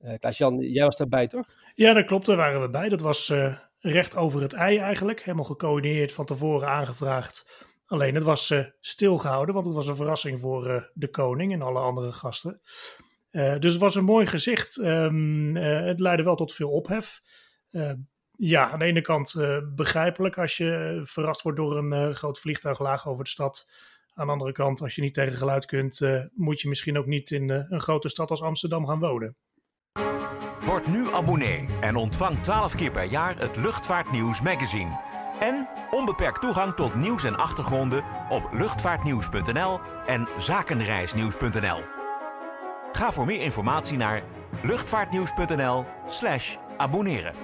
Uh, 0.00 0.14
Klaas-Jan, 0.18 0.58
jij 0.58 0.84
was 0.84 0.96
daarbij 0.96 1.26
toch? 1.26 1.46
Ja, 1.74 1.92
dat 1.92 2.06
klopt, 2.06 2.26
daar 2.26 2.36
waren 2.36 2.60
we 2.60 2.68
bij. 2.68 2.88
Dat 2.88 3.00
was 3.00 3.28
uh, 3.28 3.58
recht 3.86 4.16
over 4.16 4.42
het 4.42 4.52
ei 4.52 4.76
eigenlijk, 4.78 5.20
helemaal 5.20 5.44
gecoördineerd 5.44 6.12
van 6.12 6.24
tevoren 6.24 6.68
aangevraagd. 6.68 7.64
Alleen 7.86 8.14
het 8.14 8.24
was 8.24 8.50
uh, 8.50 8.64
stilgehouden, 8.80 9.54
want 9.54 9.66
het 9.66 9.74
was 9.74 9.86
een 9.86 9.96
verrassing 9.96 10.40
voor 10.40 10.70
uh, 10.70 10.82
de 10.94 11.08
koning 11.08 11.52
en 11.52 11.62
alle 11.62 11.78
andere 11.78 12.12
gasten. 12.12 12.60
Uh, 13.30 13.58
dus 13.58 13.72
het 13.72 13.80
was 13.80 13.94
een 13.94 14.04
mooi 14.04 14.26
gezicht. 14.26 14.76
Um, 14.76 15.56
het 15.56 16.00
leidde 16.00 16.22
wel 16.24 16.36
tot 16.36 16.54
veel 16.54 16.70
ophef. 16.70 17.20
ja, 18.36 18.70
aan 18.70 18.78
de 18.78 18.84
ene 18.84 19.00
kant 19.00 19.34
begrijpelijk 19.74 20.38
als 20.38 20.56
je 20.56 21.00
verrast 21.04 21.42
wordt 21.42 21.58
door 21.58 21.76
een 21.76 22.14
groot 22.14 22.38
vliegtuig 22.38 22.80
laag 22.80 23.08
over 23.08 23.24
de 23.24 23.30
stad. 23.30 23.70
Aan 24.14 24.26
de 24.26 24.32
andere 24.32 24.52
kant, 24.52 24.82
als 24.82 24.94
je 24.94 25.02
niet 25.02 25.14
tegen 25.14 25.36
geluid 25.36 25.66
kunt, 25.66 26.00
moet 26.34 26.60
je 26.60 26.68
misschien 26.68 26.98
ook 26.98 27.06
niet 27.06 27.30
in 27.30 27.50
een 27.50 27.80
grote 27.80 28.08
stad 28.08 28.30
als 28.30 28.42
Amsterdam 28.42 28.86
gaan 28.86 28.98
wonen. 28.98 29.36
Word 30.66 30.86
nu 30.86 31.12
abonnee 31.12 31.68
en 31.80 31.96
ontvang 31.96 32.42
12 32.42 32.74
keer 32.74 32.90
per 32.90 33.04
jaar 33.04 33.38
het 33.38 33.56
Luchtvaartnieuws 33.56 34.42
magazine. 34.42 35.00
En 35.40 35.68
onbeperkt 35.90 36.40
toegang 36.40 36.74
tot 36.74 36.94
nieuws 36.94 37.24
en 37.24 37.36
achtergronden 37.36 38.04
op 38.28 38.48
luchtvaartnieuws.nl 38.52 39.78
en 40.06 40.28
zakenreisnieuws.nl. 40.38 41.78
Ga 42.92 43.12
voor 43.12 43.26
meer 43.26 43.40
informatie 43.40 43.96
naar 43.96 44.22
luchtvaartnieuws.nl/slash 44.62 46.56
abonneren. 46.76 47.34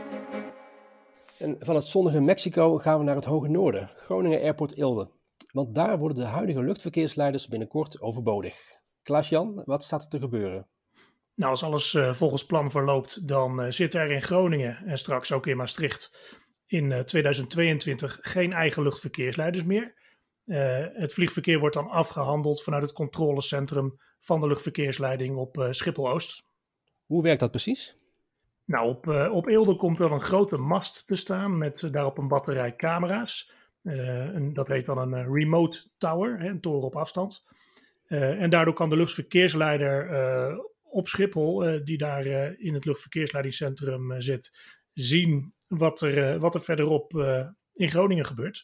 En 1.39 1.57
van 1.59 1.75
het 1.75 1.85
zonnige 1.85 2.21
Mexico 2.21 2.79
gaan 2.79 2.99
we 2.99 3.05
naar 3.05 3.17
het 3.17 3.25
hoge 3.25 3.49
noorden, 3.49 3.91
Groningen 3.95 4.41
Airport 4.41 4.73
Ilde. 4.73 5.11
Want 5.53 5.75
daar 5.75 5.99
worden 5.99 6.17
de 6.25 6.31
huidige 6.31 6.63
luchtverkeersleiders 6.63 7.49
binnenkort 7.49 8.01
overbodig. 8.01 8.57
Klaas-Jan, 9.03 9.63
wat 9.65 9.83
staat 9.83 10.03
er 10.03 10.09
te 10.09 10.19
gebeuren? 10.19 10.67
Nou, 11.35 11.51
als 11.51 11.63
alles 11.63 11.95
uh, 11.95 12.15
volgens 12.15 12.47
plan 12.47 12.71
verloopt, 12.71 13.29
dan 13.29 13.65
uh, 13.65 13.71
zit 13.71 13.95
er 13.95 14.11
in 14.11 14.23
Groningen 14.23 14.77
en 14.77 14.99
straks 14.99 15.33
ook 15.33 15.47
in 15.47 15.57
Maastricht 15.57 16.35
in 16.67 16.91
uh, 16.91 16.99
2022 16.99 18.19
geen 18.21 18.53
eigen 18.53 18.83
luchtverkeersleiders 18.83 19.65
meer. 19.65 20.01
Het 20.93 21.13
vliegverkeer 21.13 21.59
wordt 21.59 21.75
dan 21.75 21.89
afgehandeld 21.89 22.63
vanuit 22.63 22.83
het 22.83 22.93
controlecentrum 22.93 24.01
van 24.21 24.41
de 24.41 24.47
luchtverkeersleiding 24.47 25.37
op 25.37 25.59
uh, 25.59 25.67
Schiphol-Oost. 25.71 26.45
Hoe 27.07 27.23
werkt 27.23 27.41
dat 27.41 27.51
precies? 27.51 27.97
Nou, 28.65 28.89
op, 28.89 29.07
op 29.33 29.47
Eelde 29.47 29.77
komt 29.77 29.99
wel 29.99 30.11
een 30.11 30.21
grote 30.21 30.57
mast 30.57 31.07
te 31.07 31.17
staan 31.17 31.59
met 31.59 31.89
daarop 31.93 32.19
een 32.19 32.29
batterij 32.29 32.77
camera's. 32.77 33.53
dat 34.53 34.69
heet 34.69 34.87
dan 34.87 34.99
een 34.99 35.33
remote 35.35 35.89
tower, 35.99 36.39
hè, 36.39 36.49
een 36.49 36.61
toren 36.61 36.87
op 36.87 36.97
afstand. 36.97 37.45
en 38.09 38.51
daardoor 38.51 38.75
kan 38.75 38.89
de 38.89 38.97
luchtverkeersleider 38.97 40.09
op 40.93 41.09
Schiphol, 41.09 41.85
die 41.85 41.99
daar 41.99 42.27
in 42.59 42.75
het 42.75 42.85
luchtverkeersleidingscentrum 42.85 44.21
zit, 44.21 44.53
zien 44.93 45.55
wat 45.69 46.01
er, 46.01 46.39
wat 46.39 46.55
er 46.55 46.63
verderop 46.63 47.13
in 47.75 47.91
Groningen 47.91 48.27
gebeurt. 48.27 48.63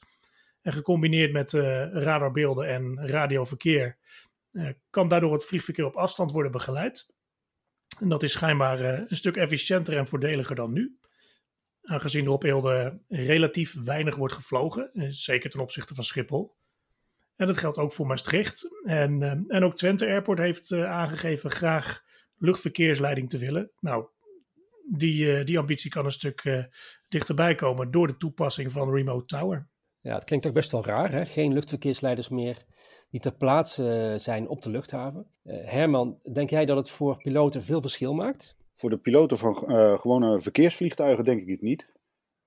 En 0.62 0.72
gecombineerd 0.72 1.32
met 1.32 1.52
radarbeelden 1.92 2.68
en 2.68 3.06
radioverkeer 3.08 3.98
kan 4.90 5.08
daardoor 5.08 5.32
het 5.32 5.44
vliegverkeer 5.44 5.84
op 5.84 5.96
afstand 5.96 6.32
worden 6.32 6.52
begeleid. 6.52 7.06
En 8.00 8.08
dat 8.08 8.22
is 8.22 8.32
schijnbaar 8.32 8.80
een 8.80 9.16
stuk 9.16 9.36
efficiënter 9.36 9.96
en 9.96 10.06
voordeliger 10.06 10.54
dan 10.54 10.72
nu. 10.72 10.98
Aangezien 11.82 12.24
er 12.24 12.30
op 12.30 12.44
Eelde 12.44 13.00
relatief 13.08 13.74
weinig 13.84 14.16
wordt 14.16 14.34
gevlogen, 14.34 14.90
zeker 15.08 15.50
ten 15.50 15.60
opzichte 15.60 15.94
van 15.94 16.04
Schiphol. 16.04 16.56
En 17.36 17.46
dat 17.46 17.58
geldt 17.58 17.78
ook 17.78 17.92
voor 17.92 18.06
Maastricht. 18.06 18.68
En, 18.84 19.44
en 19.48 19.64
ook 19.64 19.76
Twente 19.76 20.06
Airport 20.06 20.38
heeft 20.38 20.72
aangegeven 20.72 21.50
graag 21.50 22.04
luchtverkeersleiding 22.38 23.30
te 23.30 23.38
willen. 23.38 23.70
Nou, 23.80 24.06
die, 24.90 25.44
die 25.44 25.58
ambitie 25.58 25.90
kan 25.90 26.04
een 26.04 26.12
stuk 26.12 26.68
dichterbij 27.08 27.54
komen 27.54 27.90
door 27.90 28.06
de 28.06 28.16
toepassing 28.16 28.72
van 28.72 28.94
Remote 28.94 29.24
Tower. 29.24 29.68
Ja, 30.00 30.14
het 30.14 30.24
klinkt 30.24 30.46
ook 30.46 30.52
best 30.52 30.72
wel 30.72 30.84
raar, 30.84 31.10
hè? 31.10 31.26
Geen 31.26 31.52
luchtverkeersleiders 31.52 32.28
meer 32.28 32.64
die 33.10 33.20
ter 33.20 33.34
plaatse 33.34 34.16
zijn 34.20 34.48
op 34.48 34.62
de 34.62 34.70
luchthaven. 34.70 35.26
Herman, 35.42 36.18
denk 36.32 36.50
jij 36.50 36.64
dat 36.66 36.76
het 36.76 36.90
voor 36.90 37.16
piloten 37.16 37.62
veel 37.62 37.80
verschil 37.80 38.14
maakt? 38.14 38.56
Voor 38.72 38.90
de 38.90 38.98
piloten 38.98 39.38
van 39.38 39.64
uh, 39.66 39.98
gewone 39.98 40.40
verkeersvliegtuigen 40.40 41.24
denk 41.24 41.40
ik 41.40 41.48
het 41.48 41.62
niet. 41.62 41.86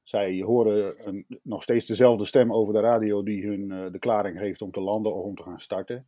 Zij 0.04 0.42
horen 0.42 1.08
een, 1.08 1.26
nog 1.44 1.64
steeds 1.64 1.86
dezelfde 1.86 2.26
stem 2.26 2.54
over 2.54 2.74
de 2.74 2.80
radio 2.80 3.24
die 3.24 3.48
hun 3.48 3.72
uh, 3.72 3.92
de 3.92 4.00
klaring 4.00 4.40
geeft 4.40 4.62
om 4.62 4.72
te 4.72 4.82
landen 4.82 5.14
of 5.14 5.24
om 5.24 5.36
te 5.36 5.44
gaan 5.44 5.60
starten. 5.60 6.08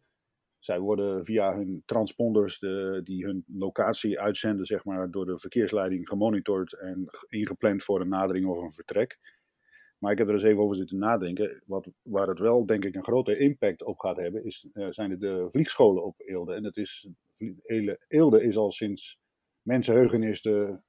Zij 0.63 0.79
worden 0.79 1.25
via 1.25 1.55
hun 1.55 1.83
transponders 1.85 2.59
de, 2.59 3.01
die 3.03 3.25
hun 3.25 3.43
locatie 3.47 4.19
uitzenden, 4.19 4.65
zeg 4.65 4.85
maar, 4.85 5.11
door 5.11 5.25
de 5.25 5.39
verkeersleiding 5.39 6.07
gemonitord 6.07 6.73
en 6.73 7.09
ingepland 7.27 7.83
voor 7.83 8.01
een 8.01 8.09
nadering 8.09 8.45
of 8.45 8.63
een 8.63 8.73
vertrek. 8.73 9.19
Maar 9.97 10.11
ik 10.11 10.17
heb 10.17 10.27
er 10.27 10.33
eens 10.33 10.43
even 10.43 10.61
over 10.63 10.75
zitten 10.75 10.97
nadenken. 10.97 11.63
Wat, 11.65 11.91
waar 12.01 12.27
het 12.27 12.39
wel, 12.39 12.65
denk 12.65 12.85
ik, 12.85 12.95
een 12.95 13.03
grote 13.03 13.37
impact 13.37 13.83
op 13.83 13.99
gaat 13.99 14.17
hebben, 14.17 14.45
is, 14.45 14.67
uh, 14.73 14.87
zijn 14.89 15.19
de, 15.19 15.45
vliegscholen 15.49 16.03
op 16.03 16.21
Eelde. 16.21 16.53
En 16.53 16.63
dat 16.63 16.77
is, 16.77 17.07
Eelde 18.07 18.43
is 18.43 18.57
al 18.57 18.71
sinds 18.71 19.19
mensenheugenis 19.61 20.41
de 20.41 20.79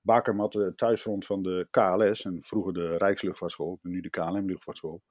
bakermat, 0.00 0.52
de 0.52 0.74
thuisfront 0.74 1.26
van 1.26 1.42
de 1.42 1.68
KLS. 1.70 2.24
En 2.24 2.42
vroeger 2.42 2.72
de 2.72 2.96
Rijksluchtvaartschool, 2.96 3.78
nu 3.82 4.00
de 4.00 4.10
KLM-luchtvaartschool. 4.10 5.02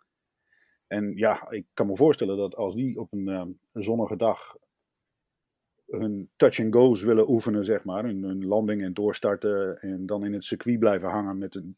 En 0.88 1.16
ja, 1.16 1.50
ik 1.50 1.66
kan 1.74 1.88
me 1.88 1.96
voorstellen 1.96 2.38
dat 2.38 2.56
als 2.56 2.76
die 2.76 3.00
op 3.00 3.14
een, 3.14 3.28
een 3.28 3.60
zonnige 3.74 4.16
dag 4.16 4.56
hun 5.88 6.30
touch 6.36 6.60
and 6.60 6.74
go's 6.74 7.02
willen 7.02 7.30
oefenen, 7.30 7.66
zeg 7.66 7.84
maar, 7.84 8.04
hun, 8.04 8.24
hun, 8.24 8.46
landing 8.46 8.84
en 8.84 8.94
doorstarten 8.94 9.82
en 9.82 10.06
dan 10.06 10.26
in 10.26 10.34
het 10.34 10.44
circuit 10.44 10.80
blijven 10.80 11.10
hangen 11.10 11.38
met 11.38 11.56
een 11.56 11.78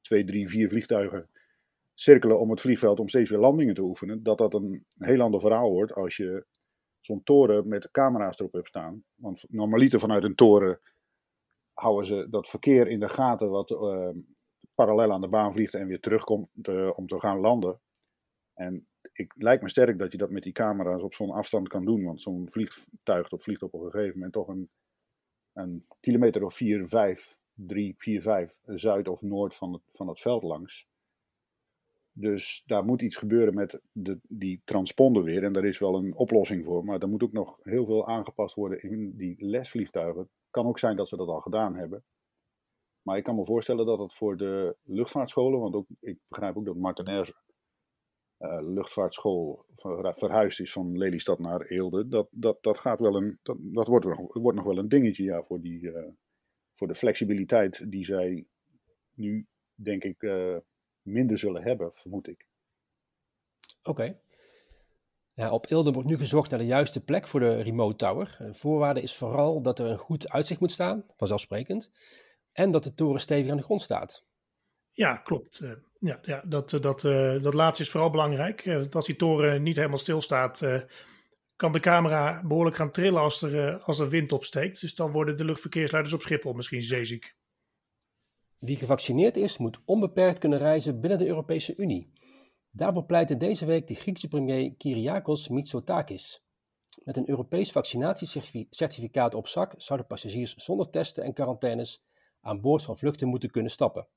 twee, 0.00 0.24
drie, 0.24 0.48
vier 0.48 0.68
vliegtuigen 0.68 1.28
cirkelen 1.94 2.38
om 2.38 2.50
het 2.50 2.60
vliegveld 2.60 3.00
om 3.00 3.08
steeds 3.08 3.30
weer 3.30 3.38
landingen 3.38 3.74
te 3.74 3.82
oefenen, 3.82 4.22
dat 4.22 4.38
dat 4.38 4.54
een 4.54 4.84
heel 4.98 5.20
ander 5.20 5.40
verhaal 5.40 5.70
wordt 5.70 5.94
als 5.94 6.16
je 6.16 6.44
zo'n 7.00 7.22
toren 7.22 7.68
met 7.68 7.90
camera's 7.90 8.38
erop 8.38 8.52
hebt 8.52 8.68
staan. 8.68 9.04
Want 9.14 9.44
normaliter 9.48 9.98
vanuit 9.98 10.24
een 10.24 10.34
toren 10.34 10.80
houden 11.72 12.06
ze 12.06 12.26
dat 12.30 12.48
verkeer 12.48 12.88
in 12.88 13.00
de 13.00 13.08
gaten 13.08 13.50
wat 13.50 13.70
uh, 13.70 14.08
parallel 14.74 15.12
aan 15.12 15.20
de 15.20 15.28
baan 15.28 15.52
vliegt 15.52 15.74
en 15.74 15.86
weer 15.86 16.00
terugkomt 16.00 16.48
te, 16.62 16.92
om 16.96 17.06
te 17.06 17.20
gaan 17.20 17.38
landen. 17.38 17.80
En 18.58 18.86
ik 19.12 19.34
lijkt 19.36 19.62
me 19.62 19.68
sterk 19.68 19.98
dat 19.98 20.12
je 20.12 20.18
dat 20.18 20.30
met 20.30 20.42
die 20.42 20.52
camera's 20.52 21.02
op 21.02 21.14
zo'n 21.14 21.30
afstand 21.30 21.68
kan 21.68 21.84
doen. 21.84 22.04
Want 22.04 22.22
zo'n 22.22 22.50
vliegtuig 22.50 23.28
dat 23.28 23.42
vliegt 23.42 23.62
op 23.62 23.74
een 23.74 23.90
gegeven 23.90 24.14
moment 24.14 24.32
toch 24.32 24.48
een, 24.48 24.70
een 25.52 25.84
kilometer 26.00 26.44
of 26.44 26.54
4, 26.54 26.88
5, 26.88 27.36
3, 27.54 27.94
4, 27.98 28.22
5 28.22 28.58
zuid 28.64 29.08
of 29.08 29.22
noord 29.22 29.54
van 29.54 29.72
het, 29.72 29.82
van 29.92 30.08
het 30.08 30.20
veld 30.20 30.42
langs. 30.42 30.86
Dus 32.12 32.62
daar 32.66 32.84
moet 32.84 33.02
iets 33.02 33.16
gebeuren 33.16 33.54
met 33.54 33.80
de, 33.92 34.18
die 34.22 34.62
transponder 34.64 35.22
weer. 35.22 35.44
En 35.44 35.52
daar 35.52 35.64
is 35.64 35.78
wel 35.78 35.98
een 35.98 36.16
oplossing 36.16 36.64
voor. 36.64 36.84
Maar 36.84 37.00
er 37.00 37.08
moet 37.08 37.22
ook 37.22 37.32
nog 37.32 37.58
heel 37.62 37.84
veel 37.84 38.06
aangepast 38.06 38.54
worden 38.54 38.82
in 38.82 39.16
die 39.16 39.36
lesvliegtuigen. 39.38 40.28
Kan 40.50 40.66
ook 40.66 40.78
zijn 40.78 40.96
dat 40.96 41.08
ze 41.08 41.16
dat 41.16 41.28
al 41.28 41.40
gedaan 41.40 41.76
hebben. 41.76 42.04
Maar 43.02 43.16
ik 43.16 43.24
kan 43.24 43.36
me 43.36 43.44
voorstellen 43.44 43.86
dat 43.86 43.98
het 43.98 44.14
voor 44.14 44.36
de 44.36 44.76
luchtvaartscholen, 44.82 45.60
want 45.60 45.74
ook, 45.74 45.86
ik 46.00 46.18
begrijp 46.28 46.56
ook 46.56 46.64
dat 46.64 46.76
Martinair 46.76 47.46
uh, 48.38 48.58
luchtvaartschool 48.60 49.64
verhuisd 49.74 50.60
is 50.60 50.72
van 50.72 50.98
Lelystad 50.98 51.38
naar 51.38 51.60
Eelde. 51.60 52.08
Dat, 52.08 52.28
dat, 52.30 52.62
dat, 52.62 52.78
gaat 52.78 53.00
wel 53.00 53.16
een, 53.16 53.38
dat, 53.42 53.56
dat 53.60 53.86
wordt, 53.86 54.06
wordt 54.32 54.56
nog 54.56 54.66
wel 54.66 54.78
een 54.78 54.88
dingetje 54.88 55.24
ja, 55.24 55.42
voor, 55.42 55.60
die, 55.60 55.80
uh, 55.80 56.08
voor 56.72 56.86
de 56.86 56.94
flexibiliteit 56.94 57.90
die 57.90 58.04
zij 58.04 58.46
nu, 59.14 59.46
denk 59.74 60.04
ik, 60.04 60.22
uh, 60.22 60.56
minder 61.02 61.38
zullen 61.38 61.62
hebben, 61.62 61.92
vermoed 61.92 62.28
ik. 62.28 62.46
Oké. 63.82 64.20
Ja, 65.32 65.52
op 65.52 65.70
Eelde 65.70 65.92
wordt 65.92 66.08
nu 66.08 66.16
gezocht 66.16 66.50
naar 66.50 66.58
de 66.58 66.66
juiste 66.66 67.04
plek 67.04 67.28
voor 67.28 67.40
de 67.40 67.60
remote 67.60 67.96
tower. 67.96 68.36
Een 68.38 68.54
voorwaarde 68.54 69.00
is 69.00 69.16
vooral 69.16 69.62
dat 69.62 69.78
er 69.78 69.86
een 69.86 69.98
goed 69.98 70.28
uitzicht 70.28 70.60
moet 70.60 70.72
staan, 70.72 71.04
vanzelfsprekend. 71.16 71.90
En 72.52 72.70
dat 72.70 72.84
de 72.84 72.94
toren 72.94 73.20
stevig 73.20 73.50
aan 73.50 73.56
de 73.56 73.62
grond 73.62 73.82
staat. 73.82 74.27
Ja, 74.98 75.16
klopt. 75.16 75.60
Uh, 75.60 75.70
ja, 76.00 76.18
ja, 76.22 76.42
dat, 76.46 76.70
dat, 76.70 77.04
uh, 77.04 77.42
dat 77.42 77.54
laatste 77.54 77.82
is 77.82 77.90
vooral 77.90 78.10
belangrijk. 78.10 78.86
Als 78.90 79.06
die 79.06 79.16
toren 79.16 79.62
niet 79.62 79.76
helemaal 79.76 79.98
stilstaat, 79.98 80.66
kan 81.56 81.72
de 81.72 81.80
camera 81.80 82.42
behoorlijk 82.44 82.76
gaan 82.76 82.90
trillen 82.90 83.20
als 83.20 83.42
er, 83.42 83.78
als 83.78 83.98
er 83.98 84.08
wind 84.08 84.32
opsteekt. 84.32 84.80
Dus 84.80 84.94
dan 84.94 85.12
worden 85.12 85.36
de 85.36 85.44
luchtverkeersleiders 85.44 86.14
op 86.14 86.20
Schiphol 86.20 86.52
misschien 86.52 86.82
zeeziek. 86.82 87.36
Wie 88.58 88.76
gevaccineerd 88.76 89.36
is, 89.36 89.58
moet 89.58 89.80
onbeperkt 89.84 90.38
kunnen 90.38 90.58
reizen 90.58 91.00
binnen 91.00 91.18
de 91.18 91.26
Europese 91.26 91.76
Unie. 91.76 92.12
Daarvoor 92.70 93.04
pleitte 93.04 93.36
deze 93.36 93.66
week 93.66 93.86
de 93.86 93.94
Griekse 93.94 94.28
premier 94.28 94.74
Kyriakos 94.76 95.48
Mitsotakis. 95.48 96.42
Met 97.04 97.16
een 97.16 97.28
Europees 97.28 97.72
vaccinatiecertificaat 97.72 99.34
op 99.34 99.48
zak 99.48 99.74
zouden 99.76 100.06
passagiers 100.08 100.54
zonder 100.54 100.90
testen 100.90 101.24
en 101.24 101.32
quarantaines 101.32 102.04
aan 102.40 102.60
boord 102.60 102.82
van 102.82 102.96
vluchten 102.96 103.28
moeten 103.28 103.50
kunnen 103.50 103.70
stappen. 103.70 104.08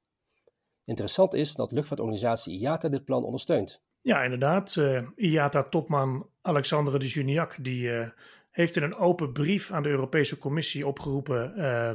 Interessant 0.86 1.34
is 1.34 1.54
dat 1.54 1.72
luchtvaartorganisatie 1.72 2.60
IATA 2.60 2.90
dit 2.90 3.06
plan 3.06 3.24
ondersteunt. 3.24 3.84
Ja, 4.02 4.24
inderdaad. 4.24 4.76
Uh, 4.76 5.08
IATA-topman 5.16 6.30
Alexandre 6.42 7.00
de 7.00 7.08
Juniac 7.08 7.56
die, 7.60 7.84
uh, 7.84 8.10
heeft 8.52 8.76
in 8.76 8.84
een 8.84 8.96
open 8.96 9.32
brief 9.32 9.72
aan 9.72 9.84
de 9.84 9.90
Europese 9.90 10.38
Commissie 10.38 10.88
opgeroepen 10.88 11.54
uh, 11.58 11.92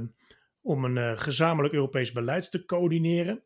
om 0.60 0.84
een 0.84 1.18
gezamenlijk 1.18 1.74
Europees 1.74 2.12
beleid 2.12 2.50
te 2.50 2.64
coördineren. 2.64 3.42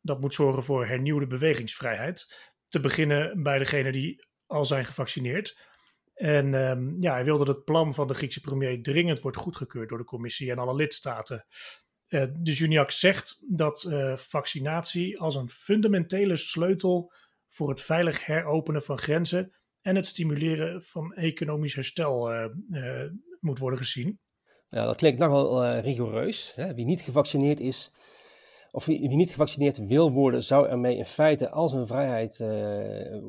Dat 0.00 0.20
moet 0.20 0.34
zorgen 0.34 0.62
voor 0.62 0.86
hernieuwde 0.86 1.26
bewegingsvrijheid. 1.26 2.50
Te 2.68 2.80
beginnen 2.80 3.42
bij 3.42 3.58
degenen 3.58 3.92
die 3.92 4.26
al 4.46 4.64
zijn 4.64 4.84
gevaccineerd. 4.84 5.58
En 6.14 6.54
um, 6.54 6.96
ja, 7.00 7.12
hij 7.12 7.24
wilde 7.24 7.44
dat 7.44 7.56
het 7.56 7.64
plan 7.64 7.94
van 7.94 8.06
de 8.06 8.14
Griekse 8.14 8.40
premier 8.40 8.82
dringend 8.82 9.20
wordt 9.20 9.36
goedgekeurd 9.36 9.88
door 9.88 9.98
de 9.98 10.04
commissie 10.04 10.50
en 10.50 10.58
alle 10.58 10.74
lidstaten. 10.74 11.46
Uh, 12.12 12.24
de 12.38 12.52
Juniac 12.52 12.90
zegt 12.90 13.38
dat 13.48 13.86
uh, 13.88 14.16
vaccinatie 14.16 15.20
als 15.20 15.34
een 15.34 15.48
fundamentele 15.48 16.36
sleutel 16.36 17.12
voor 17.48 17.68
het 17.68 17.80
veilig 17.80 18.26
heropenen 18.26 18.82
van 18.82 18.98
grenzen 18.98 19.52
en 19.80 19.96
het 19.96 20.06
stimuleren 20.06 20.82
van 20.82 21.14
economisch 21.14 21.74
herstel 21.74 22.34
uh, 22.34 22.44
moet 23.40 23.58
worden 23.58 23.78
gezien. 23.78 24.18
Ja, 24.68 24.84
dat 24.84 24.96
klinkt 24.96 25.18
nogal 25.18 25.78
rigoureus. 25.78 26.52
Hè? 26.54 26.74
Wie 26.74 26.84
niet 26.84 27.00
gevaccineerd 27.00 27.60
is, 27.60 27.92
of 28.70 28.84
wie, 28.84 29.00
wie, 29.08 29.16
niet 29.16 29.30
gevaccineerd 29.30 29.86
wil 29.86 30.12
worden, 30.12 30.42
zou 30.42 30.68
ermee 30.68 30.96
in 30.96 31.04
feite 31.04 31.50
al 31.50 31.68
zijn 31.68 31.86
vrijheid 31.86 32.38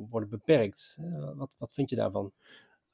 worden 0.09 0.29
beperkt. 0.29 0.97
Wat, 1.35 1.49
wat 1.57 1.73
vind 1.73 1.89
je 1.89 1.95
daarvan? 1.95 2.31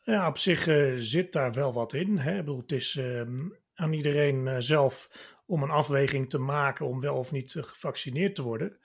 Ja, 0.04 0.28
op 0.28 0.38
zich 0.38 0.64
zit 0.98 1.34
daar 1.34 1.54
wel 1.54 1.74
wat 1.74 1.94
in. 1.94 2.18
Hè? 2.18 2.32
Ik 2.32 2.46
bedoel, 2.46 2.60
het 2.62 2.72
is 2.72 2.96
ehm, 2.96 3.50
aan 3.74 3.94
iedereen 3.94 4.64
zelf 4.64 5.10
om 5.50 5.64
een 5.64 5.70
afweging 5.70 6.30
te 6.30 6.38
maken 6.38 6.86
om 6.86 7.00
wel 7.00 7.16
of 7.16 7.32
niet 7.32 7.52
gevaccineerd 7.52 8.36
te 8.36 8.42
worden. 8.42 8.80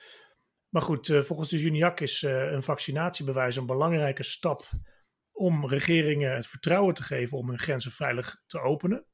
Maar 0.68 0.82
goed, 0.82 1.06
volgens 1.20 1.48
de 1.48 1.58
Juniac 1.58 2.00
is 2.00 2.22
een 2.22 2.62
vaccinatiebewijs 2.62 3.56
een 3.56 3.66
belangrijke 3.66 4.22
stap 4.22 4.62
om 5.32 5.66
regeringen 5.66 6.34
het 6.34 6.46
vertrouwen 6.46 6.94
te 6.94 7.02
geven 7.02 7.38
om 7.38 7.48
hun 7.48 7.58
grenzen 7.58 7.90
veilig 7.90 8.42
te 8.46 8.60
openen. 8.60 9.04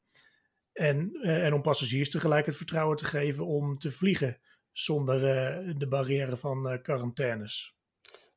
En, 0.72 1.12
en 1.22 1.52
om 1.52 1.62
passagiers 1.62 2.10
tegelijk 2.10 2.46
het 2.46 2.56
vertrouwen 2.56 2.96
te 2.96 3.04
geven 3.04 3.46
om 3.46 3.78
te 3.78 3.90
vliegen 3.90 4.40
zonder 4.72 5.20
de 5.78 5.88
barrière 5.88 6.36
van 6.36 6.78
quarantaines. 6.82 7.76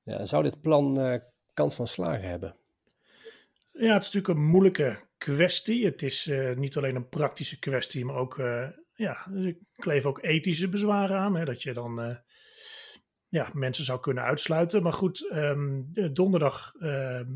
Ja, 0.04 0.26
zou 0.26 0.44
dit 0.44 0.62
plan 0.62 1.22
kans 1.54 1.76
van 1.76 1.88
slagen 1.88 2.30
hebben? 2.30 2.56
Ja, 3.72 3.94
het 3.94 4.04
is 4.04 4.12
natuurlijk 4.12 4.28
een 4.28 4.50
moeilijke 4.50 5.00
kwestie. 5.18 5.86
Het 5.86 6.02
is 6.02 6.32
niet 6.56 6.78
alleen 6.78 6.96
een 6.96 7.10
praktische 7.10 7.60
kwestie, 7.60 8.06
maar 8.06 8.16
ook, 8.16 8.42
ja, 8.94 9.28
er 9.36 9.58
kleven 9.76 10.10
ook 10.10 10.24
ethische 10.24 10.70
bezwaren 10.70 11.18
aan. 11.18 11.36
Hè, 11.36 11.46
dat 11.46 11.62
je 11.62 11.74
dan 11.74 12.22
ja, 13.34 13.50
mensen 13.54 13.86
zou 13.86 14.00
kunnen 14.00 14.24
uitsluiten. 14.24 14.84
Maar 14.84 14.94
goed, 14.94 15.30
ehm, 15.30 15.82
donderdag, 16.14 16.74
ehm, 16.80 17.32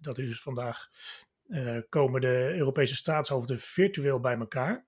dat 0.00 0.18
is 0.18 0.28
dus 0.28 0.42
vandaag, 0.42 0.88
uh, 1.48 1.78
komen 1.88 2.20
de 2.20 2.54
Europese 2.56 2.96
staatshoofden 2.96 3.60
virtueel 3.60 4.20
bij 4.20 4.36
elkaar. 4.36 4.86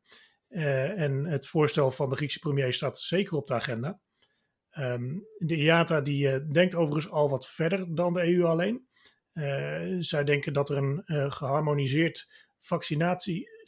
Uh, 0.48 1.00
en 1.00 1.24
het 1.24 1.46
voorstel 1.46 1.90
van 1.90 2.08
de 2.08 2.16
Griekse 2.16 2.38
premier 2.38 2.72
staat 2.72 2.98
zeker 2.98 3.36
op 3.36 3.46
de 3.46 3.54
agenda. 3.54 4.00
Um, 4.78 5.26
de 5.38 5.56
IATA 5.56 6.00
die 6.00 6.46
denkt 6.46 6.74
overigens 6.74 7.12
al 7.12 7.28
wat 7.28 7.48
verder 7.48 7.94
dan 7.94 8.12
de 8.12 8.22
EU 8.22 8.44
alleen. 8.44 8.86
zij 9.98 10.24
denken 10.24 10.52
dat 10.52 10.70
er 10.70 10.76
een 10.76 11.02
geharmoniseerd 11.32 12.28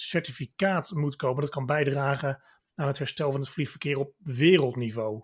vaccinatiecertificaat 0.00 0.90
moet 0.90 1.16
komen. 1.16 1.40
Dat 1.40 1.50
kan 1.50 1.66
bijdragen 1.66 2.42
aan 2.74 2.86
het 2.86 2.98
herstel 2.98 3.30
van 3.30 3.40
het 3.40 3.50
vliegverkeer 3.50 3.98
op 3.98 4.14
wereldniveau. 4.18 5.22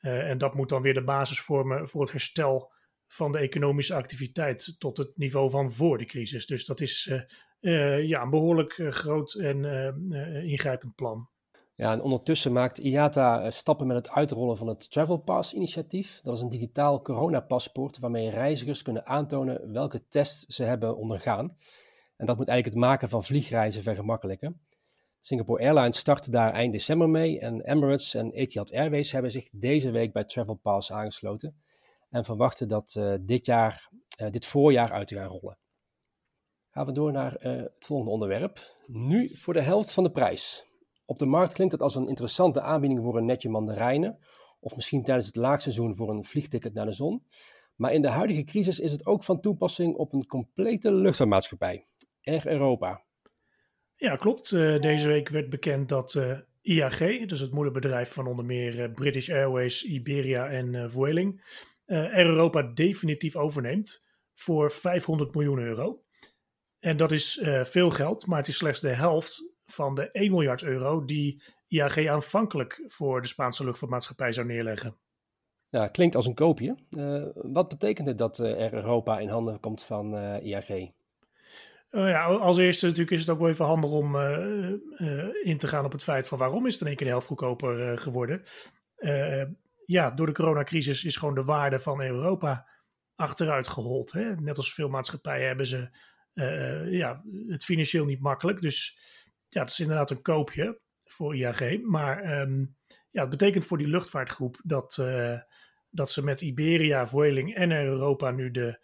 en 0.00 0.38
dat 0.38 0.54
moet 0.54 0.68
dan 0.68 0.82
weer 0.82 0.94
de 0.94 1.04
basis 1.04 1.40
vormen 1.40 1.88
voor 1.88 2.00
het 2.00 2.10
herstel 2.10 2.72
van 3.06 3.32
de 3.32 3.38
economische 3.38 3.94
activiteit 3.94 4.76
tot 4.78 4.96
het 4.96 5.10
niveau 5.16 5.50
van 5.50 5.72
voor 5.72 5.98
de 5.98 6.04
crisis. 6.04 6.46
Dus 6.46 6.64
dat 6.64 6.80
is 6.80 7.06
uh, 7.06 7.20
uh, 7.60 8.08
ja, 8.08 8.22
een 8.22 8.30
behoorlijk 8.30 8.72
groot 8.88 9.34
en 9.34 9.64
ingrijpend 10.44 10.94
plan. 10.94 11.28
Ja, 11.74 11.92
en 11.92 12.00
ondertussen 12.00 12.52
maakt 12.52 12.78
IATA 12.78 13.50
stappen 13.50 13.86
met 13.86 13.96
het 13.96 14.10
uitrollen 14.10 14.56
van 14.56 14.66
het 14.66 14.90
Travel 14.90 15.16
Pass 15.16 15.54
initiatief. 15.54 16.20
Dat 16.22 16.36
is 16.36 16.42
een 16.42 16.48
digitaal 16.48 17.02
coronapaspoort 17.02 17.98
waarmee 17.98 18.30
reizigers 18.30 18.82
kunnen 18.82 19.06
aantonen 19.06 19.72
welke 19.72 20.08
test 20.08 20.52
ze 20.52 20.62
hebben 20.62 20.96
ondergaan. 20.96 21.56
En 22.20 22.26
dat 22.26 22.36
moet 22.36 22.48
eigenlijk 22.48 22.78
het 22.78 22.88
maken 22.88 23.08
van 23.08 23.24
vliegreizen 23.24 23.82
vergemakkelijken. 23.82 24.60
Singapore 25.20 25.62
Airlines 25.62 25.98
startte 25.98 26.30
daar 26.30 26.52
eind 26.52 26.72
december 26.72 27.08
mee 27.08 27.40
en 27.40 27.60
Emirates 27.60 28.14
en 28.14 28.32
Etihad 28.32 28.72
Airways 28.72 29.12
hebben 29.12 29.30
zich 29.30 29.48
deze 29.52 29.90
week 29.90 30.12
bij 30.12 30.24
Travel 30.24 30.54
Pass 30.54 30.92
aangesloten 30.92 31.62
en 32.10 32.24
verwachten 32.24 32.68
dat 32.68 32.94
uh, 32.98 33.14
dit, 33.20 33.46
jaar, 33.46 33.88
uh, 34.22 34.30
dit 34.30 34.46
voorjaar 34.46 34.92
uit 34.92 35.06
te 35.06 35.14
gaan 35.14 35.26
rollen. 35.26 35.58
Gaan 36.70 36.86
we 36.86 36.92
door 36.92 37.12
naar 37.12 37.46
uh, 37.46 37.56
het 37.56 37.84
volgende 37.84 38.12
onderwerp. 38.12 38.60
Nu 38.86 39.28
voor 39.28 39.54
de 39.54 39.62
helft 39.62 39.92
van 39.92 40.02
de 40.02 40.10
prijs. 40.10 40.66
Op 41.04 41.18
de 41.18 41.26
markt 41.26 41.52
klinkt 41.52 41.72
het 41.72 41.82
als 41.82 41.94
een 41.94 42.08
interessante 42.08 42.60
aanbieding 42.60 43.02
voor 43.02 43.16
een 43.16 43.24
netje 43.24 43.48
mandarijnen, 43.48 44.18
of 44.58 44.76
misschien 44.76 45.02
tijdens 45.02 45.26
het 45.26 45.36
laagseizoen 45.36 45.94
voor 45.96 46.10
een 46.10 46.24
vliegticket 46.24 46.74
naar 46.74 46.86
de 46.86 46.92
zon. 46.92 47.26
Maar 47.76 47.92
in 47.92 48.02
de 48.02 48.08
huidige 48.08 48.44
crisis 48.44 48.80
is 48.80 48.92
het 48.92 49.06
ook 49.06 49.24
van 49.24 49.40
toepassing 49.40 49.94
op 49.94 50.12
een 50.12 50.26
complete 50.26 50.92
luchtvaartmaatschappij, 50.92 51.86
Air 52.22 52.46
Europa. 52.46 53.04
Ja, 53.96 54.16
klopt. 54.16 54.50
deze 54.80 55.08
week 55.08 55.28
werd 55.28 55.50
bekend 55.50 55.88
dat 55.88 56.20
IAG, 56.62 57.26
dus 57.26 57.40
het 57.40 57.52
moederbedrijf 57.52 58.12
van 58.12 58.26
onder 58.26 58.44
meer 58.44 58.90
British 58.90 59.30
Airways, 59.30 59.84
Iberia 59.84 60.48
en 60.48 60.90
Vueling, 60.90 61.42
Air 61.86 62.26
Europa 62.26 62.62
definitief 62.62 63.36
overneemt 63.36 64.04
voor 64.34 64.70
500 64.70 65.34
miljoen 65.34 65.58
euro. 65.58 66.02
En 66.78 66.96
dat 66.96 67.12
is 67.12 67.44
veel 67.62 67.90
geld, 67.90 68.26
maar 68.26 68.38
het 68.38 68.48
is 68.48 68.56
slechts 68.56 68.80
de 68.80 68.88
helft 68.88 69.50
van 69.64 69.94
de 69.94 70.10
1 70.10 70.30
miljard 70.30 70.62
euro 70.62 71.04
die 71.04 71.42
IAG 71.68 72.06
aanvankelijk 72.06 72.84
voor 72.86 73.22
de 73.22 73.28
Spaanse 73.28 73.64
luchtvaartmaatschappij 73.64 74.32
zou 74.32 74.46
neerleggen. 74.46 74.96
Ja, 75.68 75.88
klinkt 75.88 76.16
als 76.16 76.26
een 76.26 76.34
koopje. 76.34 76.76
Uh, 76.90 77.26
wat 77.34 77.68
betekent 77.68 78.06
het 78.06 78.18
dat 78.18 78.40
Air 78.40 78.74
Europa 78.74 79.18
in 79.18 79.28
handen 79.28 79.60
komt 79.60 79.82
van 79.82 80.16
IAG? 80.42 80.90
Ja, 81.90 82.24
als 82.24 82.58
eerste 82.58 82.86
natuurlijk 82.86 83.12
is 83.12 83.20
het 83.20 83.30
ook 83.30 83.38
wel 83.38 83.48
even 83.48 83.64
handig 83.64 83.90
om 83.90 84.16
in 85.42 85.58
te 85.58 85.68
gaan 85.68 85.84
op 85.84 85.92
het 85.92 86.02
feit 86.02 86.28
van 86.28 86.38
waarom 86.38 86.66
is 86.66 86.72
het 86.72 86.80
in 86.80 86.86
één 86.86 86.96
keer 86.96 87.06
de 87.06 87.12
helft 87.12 87.26
goedkoper 87.26 87.98
geworden 87.98 88.42
ja, 89.90 90.10
door 90.10 90.26
de 90.26 90.32
coronacrisis 90.32 91.04
is 91.04 91.16
gewoon 91.16 91.34
de 91.34 91.44
waarde 91.44 91.78
van 91.78 92.02
Europa 92.02 92.68
achteruit 93.14 93.68
gehold. 93.68 94.12
Hè? 94.12 94.34
Net 94.34 94.56
als 94.56 94.74
veel 94.74 94.88
maatschappijen 94.88 95.46
hebben 95.46 95.66
ze 95.66 95.90
ja, 96.90 97.22
het 97.48 97.64
financieel 97.64 98.04
niet 98.04 98.20
makkelijk. 98.20 98.60
Dus 98.60 98.98
ja, 99.48 99.60
het 99.60 99.70
is 99.70 99.80
inderdaad 99.80 100.10
een 100.10 100.22
koopje 100.22 100.80
voor 101.04 101.36
IAG. 101.36 101.82
Maar 101.82 102.40
um, 102.40 102.76
ja, 103.10 103.20
het 103.20 103.30
betekent 103.30 103.64
voor 103.64 103.78
die 103.78 103.88
luchtvaartgroep 103.88 104.60
dat, 104.64 105.04
dat 105.90 106.10
ze 106.10 106.24
met 106.24 106.40
Iberia, 106.40 107.08
Vueling 107.08 107.54
en 107.54 107.72
Europa 107.72 108.30
nu 108.30 108.50
de 108.50 108.78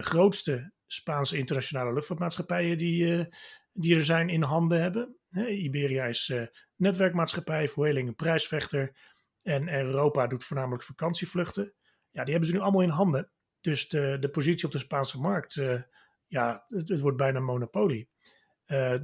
grootste 0.00 0.72
Spaanse 0.92 1.38
internationale 1.38 1.92
luchtvaartmaatschappijen 1.92 2.78
die, 2.78 3.28
die 3.72 3.96
er 3.96 4.04
zijn 4.04 4.28
in 4.28 4.42
handen 4.42 4.80
hebben. 4.80 5.16
Iberia 5.48 6.04
is 6.04 6.32
netwerkmaatschappij, 6.76 7.68
Vueling 7.68 8.08
een 8.08 8.14
prijsvechter. 8.14 8.96
En 9.42 9.68
Europa 9.68 10.26
doet 10.26 10.44
voornamelijk 10.44 10.82
vakantievluchten. 10.82 11.74
Ja, 12.10 12.22
die 12.22 12.32
hebben 12.32 12.50
ze 12.50 12.56
nu 12.56 12.62
allemaal 12.62 12.82
in 12.82 12.88
handen. 12.88 13.30
Dus 13.60 13.88
de, 13.88 14.16
de 14.20 14.28
positie 14.30 14.66
op 14.66 14.72
de 14.72 14.78
Spaanse 14.78 15.20
markt, 15.20 15.56
uh, 15.56 15.82
ja, 16.26 16.64
het, 16.68 17.00
wordt 17.00 17.16
bijna 17.16 17.40
monopolie. 17.40 18.08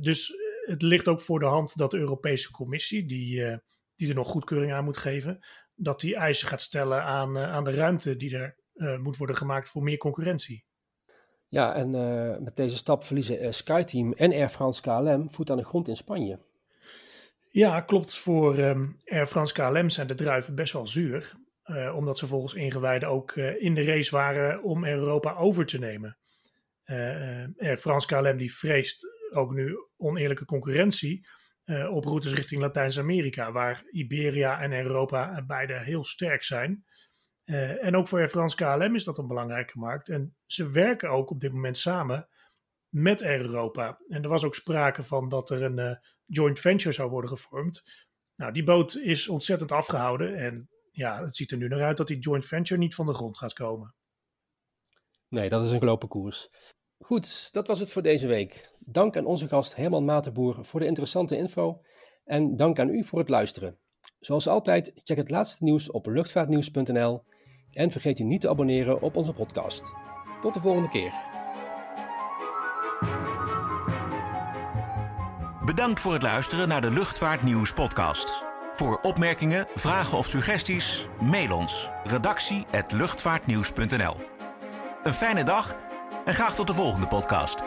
Dus 0.00 0.32
het 0.66 0.82
ligt 0.82 1.08
ook 1.08 1.20
voor 1.20 1.38
de 1.38 1.46
hand 1.46 1.76
dat 1.76 1.90
de 1.90 1.98
Europese 1.98 2.50
Commissie, 2.50 3.06
die, 3.06 3.60
die 3.94 4.08
er 4.08 4.14
nog 4.14 4.28
goedkeuring 4.28 4.72
aan 4.72 4.84
moet 4.84 4.96
geven, 4.96 5.44
dat 5.74 6.00
die 6.00 6.16
eisen 6.16 6.48
gaat 6.48 6.60
stellen 6.60 7.02
aan, 7.02 7.38
aan 7.38 7.64
de 7.64 7.74
ruimte 7.74 8.16
die 8.16 8.36
er 8.36 8.56
moet 9.00 9.16
worden 9.16 9.36
gemaakt 9.36 9.68
voor 9.68 9.82
meer 9.82 9.96
concurrentie. 9.96 10.65
Ja, 11.48 11.74
en 11.74 11.90
met 12.42 12.56
deze 12.56 12.76
stap 12.76 13.04
verliezen 13.04 13.54
SkyTeam 13.54 14.12
en 14.12 14.32
Air 14.32 14.48
France 14.48 14.80
KLM 14.80 15.30
voet 15.30 15.50
aan 15.50 15.56
de 15.56 15.64
grond 15.64 15.88
in 15.88 15.96
Spanje. 15.96 16.38
Ja, 17.50 17.80
klopt. 17.80 18.16
Voor 18.16 18.58
um, 18.58 18.96
Air 19.04 19.26
France 19.26 19.52
KLM 19.52 19.90
zijn 19.90 20.06
de 20.06 20.14
druiven 20.14 20.54
best 20.54 20.72
wel 20.72 20.86
zuur. 20.86 21.34
Uh, 21.66 21.96
omdat 21.96 22.18
ze 22.18 22.26
volgens 22.26 22.54
ingewijden 22.54 23.08
ook 23.08 23.36
in 23.36 23.74
de 23.74 23.84
race 23.84 24.16
waren 24.16 24.62
om 24.62 24.84
Europa 24.84 25.34
over 25.34 25.66
te 25.66 25.78
nemen. 25.78 26.18
Air 27.58 27.76
France 27.76 28.06
KLM 28.06 28.36
die 28.36 28.54
vreest 28.54 29.06
ook 29.30 29.54
nu 29.54 29.76
oneerlijke 29.96 30.44
concurrentie 30.44 31.26
op 31.90 32.04
routes 32.04 32.34
richting 32.34 32.60
Latijns-Amerika, 32.60 33.52
waar 33.52 33.84
Iberia 33.90 34.60
en 34.60 34.72
Europa 34.72 35.44
beide 35.46 35.78
heel 35.78 36.04
sterk 36.04 36.44
zijn. 36.44 36.84
En 37.80 37.96
ook 37.96 38.08
voor 38.08 38.18
Air 38.18 38.28
France 38.28 38.56
KLM 38.56 38.94
is 38.94 39.04
dat 39.04 39.18
een 39.18 39.26
belangrijke 39.26 39.78
markt. 39.78 40.08
En 40.08 40.36
ze 40.46 40.70
werken 40.70 41.10
ook 41.10 41.30
op 41.30 41.40
dit 41.40 41.52
moment 41.52 41.76
samen 41.76 42.28
met 42.88 43.22
Air 43.22 43.40
Europa. 43.40 44.00
En 44.08 44.22
er 44.22 44.28
was 44.28 44.44
ook 44.44 44.54
sprake 44.54 45.02
van 45.02 45.28
dat 45.28 45.50
er 45.50 45.62
een 45.62 45.98
joint 46.26 46.58
venture 46.58 46.94
zou 46.94 47.10
worden 47.10 47.30
gevormd. 47.30 47.82
Nou, 48.36 48.52
die 48.52 48.64
boot 48.64 48.96
is 48.96 49.28
ontzettend 49.28 49.72
afgehouden. 49.72 50.36
En 50.36 50.68
ja, 50.90 51.24
het 51.24 51.36
ziet 51.36 51.50
er 51.50 51.56
nu 51.56 51.68
naar 51.68 51.82
uit 51.82 51.96
dat 51.96 52.06
die 52.06 52.18
joint 52.18 52.46
venture 52.46 52.80
niet 52.80 52.94
van 52.94 53.06
de 53.06 53.14
grond 53.14 53.38
gaat 53.38 53.52
komen. 53.52 53.94
Nee, 55.28 55.48
dat 55.48 55.64
is 55.64 55.70
een 55.70 55.78
gelopen 55.78 56.08
koers. 56.08 56.50
Goed, 56.98 57.52
dat 57.52 57.66
was 57.66 57.80
het 57.80 57.90
voor 57.90 58.02
deze 58.02 58.26
week. 58.26 58.70
Dank 58.78 59.16
aan 59.16 59.26
onze 59.26 59.48
gast 59.48 59.76
Herman 59.76 60.04
Matenboer 60.04 60.64
voor 60.64 60.80
de 60.80 60.86
interessante 60.86 61.36
info. 61.36 61.80
En 62.24 62.56
dank 62.56 62.78
aan 62.78 62.88
u 62.88 63.04
voor 63.04 63.18
het 63.18 63.28
luisteren. 63.28 63.78
Zoals 64.18 64.48
altijd, 64.48 65.00
check 65.04 65.16
het 65.16 65.30
laatste 65.30 65.64
nieuws 65.64 65.90
op 65.90 66.06
luchtvaartnieuws.nl. 66.06 67.24
En 67.72 67.90
vergeet 67.90 68.18
u 68.18 68.24
niet 68.24 68.40
te 68.40 68.48
abonneren 68.48 69.02
op 69.02 69.16
onze 69.16 69.32
podcast. 69.32 69.92
Tot 70.40 70.54
de 70.54 70.60
volgende 70.60 70.88
keer. 70.88 71.12
Bedankt 75.64 76.00
voor 76.00 76.12
het 76.12 76.22
luisteren 76.22 76.68
naar 76.68 76.80
de 76.80 76.90
Luchtvaartnieuws 76.90 77.72
podcast. 77.72 78.44
Voor 78.72 78.98
opmerkingen, 79.02 79.66
vragen 79.74 80.18
of 80.18 80.26
suggesties, 80.26 81.08
mail 81.20 81.56
ons 81.56 81.90
redactie@luchtvaartnieuws.nl. 82.04 84.14
Een 85.02 85.12
fijne 85.12 85.44
dag 85.44 85.76
en 86.24 86.34
graag 86.34 86.54
tot 86.54 86.66
de 86.66 86.74
volgende 86.74 87.06
podcast. 87.06 87.62